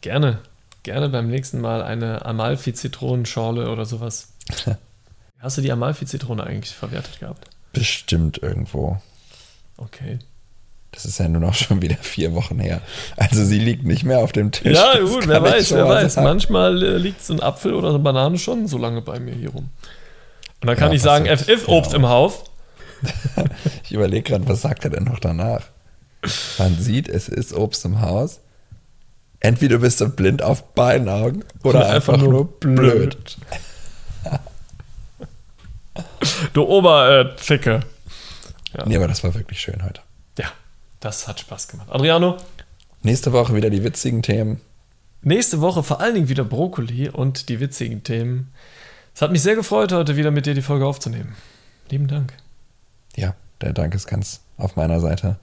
Gerne. 0.00 0.38
Gerne 0.82 1.10
beim 1.10 1.28
nächsten 1.28 1.60
Mal 1.60 1.82
eine 1.82 2.24
Amalfi-Zitronenschorle 2.24 3.70
oder 3.70 3.84
sowas. 3.84 4.28
Hast 5.40 5.58
du 5.58 5.60
die 5.60 5.72
Amalfi-Zitrone 5.72 6.42
eigentlich 6.42 6.74
verwertet 6.74 7.20
gehabt? 7.20 7.50
Bestimmt 7.78 8.42
irgendwo. 8.42 8.96
Okay. 9.76 10.18
Das 10.92 11.04
ist 11.04 11.18
ja 11.18 11.28
nur 11.28 11.42
noch 11.42 11.54
schon 11.54 11.82
wieder 11.82 11.96
vier 11.96 12.34
Wochen 12.34 12.58
her. 12.58 12.80
Also 13.16 13.44
sie 13.44 13.58
liegt 13.58 13.84
nicht 13.84 14.04
mehr 14.04 14.20
auf 14.20 14.32
dem 14.32 14.50
Tisch. 14.50 14.74
Ja, 14.76 14.94
Das 14.98 15.10
gut, 15.10 15.28
wer 15.28 15.42
weiß, 15.42 15.72
wer 15.72 15.86
weiß. 15.88 16.14
sagen. 16.14 16.26
Manchmal 16.26 16.82
äh, 16.82 16.96
liegt 16.96 17.22
so 17.22 17.34
ein 17.34 17.40
Apfel 17.40 17.74
oder 17.74 17.90
eine 17.90 17.98
Banane 17.98 18.38
schon 18.38 18.66
so 18.66 18.78
lange 18.78 19.02
bei 19.02 19.20
mir 19.20 19.34
hier 19.34 19.50
rum. 19.50 19.68
Und 20.62 20.66
dann 20.68 20.76
kann 20.76 20.88
Ja, 20.88 20.94
ich 20.94 21.02
sagen, 21.02 21.26
passiert. 21.26 21.60
FF 21.60 21.68
Obst 21.68 21.92
Ja. 21.92 21.98
im 21.98 22.08
Haus. 22.08 22.44
Ich 23.84 23.92
überlege 23.92 24.22
gerade, 24.30 24.48
was 24.48 24.62
sagt 24.62 24.84
er 24.84 24.90
denn 24.90 25.04
noch 25.04 25.18
danach? 25.20 25.62
Man 26.58 26.76
sieht, 26.78 27.08
es 27.08 27.28
ist 27.28 27.52
Obst 27.52 27.84
im 27.84 28.00
Haus. 28.00 28.40
Entweder 29.38 29.78
bist 29.78 30.00
du 30.00 30.08
blind 30.08 30.42
auf 30.42 30.72
beiden 30.74 31.08
Augen 31.08 31.44
oder 31.62 31.90
einfach, 31.90 32.16
nur 32.16 32.58
blöd. 32.58 33.16
Du 36.52 36.62
Oberficke. 36.64 37.80
Ja. 38.76 38.84
Nee, 38.86 38.96
aber 38.96 39.08
das 39.08 39.22
war 39.24 39.34
wirklich 39.34 39.60
schön 39.60 39.82
heute. 39.84 40.00
ja, 40.38 40.46
das 41.00 41.26
hat 41.28 41.40
Spaß 41.40 41.68
gemacht. 41.68 41.88
Adriano, 41.90 42.36
Nächste 43.02 43.32
Woche 43.32 43.54
wieder 43.54 43.70
die 43.70 43.84
witzigen 43.84 44.22
Themen. 44.22 44.60
nächste 45.22 45.60
Woche 45.60 45.82
vor 45.84 46.00
allen 46.00 46.14
Dingen 46.14 46.28
wieder 46.28 46.42
Brokkoli 46.44 47.08
und 47.08 47.48
die 47.48 47.60
witzigen 47.60 48.02
Themen. 48.02 48.52
Es 49.14 49.22
hat 49.22 49.30
mich 49.32 49.42
sehr 49.42 49.54
gefreut, 49.54 49.92
heute 49.92 50.16
wieder 50.16 50.30
mit 50.32 50.44
dir 50.46 50.54
die 50.54 50.62
Folge 50.62 50.84
aufzunehmen. 50.86 51.36
Lieben 51.90 52.08
Dank. 52.08 52.32
Ja, 53.14 53.34
der 53.60 53.72
Dank 53.72 53.94
ist 53.94 54.06
ganz 54.08 54.40
auf 54.58 54.74
meiner 54.76 55.00
Seite. 55.00 55.36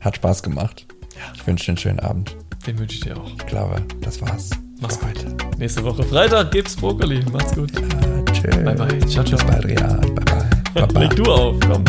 Hat 0.00 0.16
Spaß 0.16 0.42
gemacht. 0.42 0.86
Ja. 1.14 1.32
Ich 1.34 1.46
wünsche 1.46 1.64
dir 1.66 1.68
einen 1.72 1.78
schönen 1.78 2.00
Abend. 2.00 2.34
Den 2.66 2.78
wünsche 2.78 2.94
ich 2.96 3.00
dir 3.02 3.16
auch. 3.18 3.28
Ich 3.30 3.46
glaube, 3.46 3.82
das 4.00 4.20
war's. 4.22 4.50
Mach's 4.80 4.98
gut. 4.98 5.58
Nächste 5.58 5.84
Woche 5.84 6.02
Freitag 6.02 6.50
gibt's 6.52 6.74
Brokkoli. 6.76 7.22
Macht's 7.32 7.54
gut. 7.54 7.70
Ja, 7.72 8.32
tschüss. 8.32 8.56
Bye, 8.64 8.74
bye. 8.74 8.98
Ciao, 9.06 9.24
ciao. 9.24 9.38
Bis 9.38 9.46
bald, 9.46 9.64
Rian. 9.66 10.00
Bye, 10.00 10.10
bye. 10.10 10.50
Baba. 10.86 11.00
Leg 11.00 11.16
du 11.16 11.24
auf, 11.24 11.56
komm. 11.60 11.84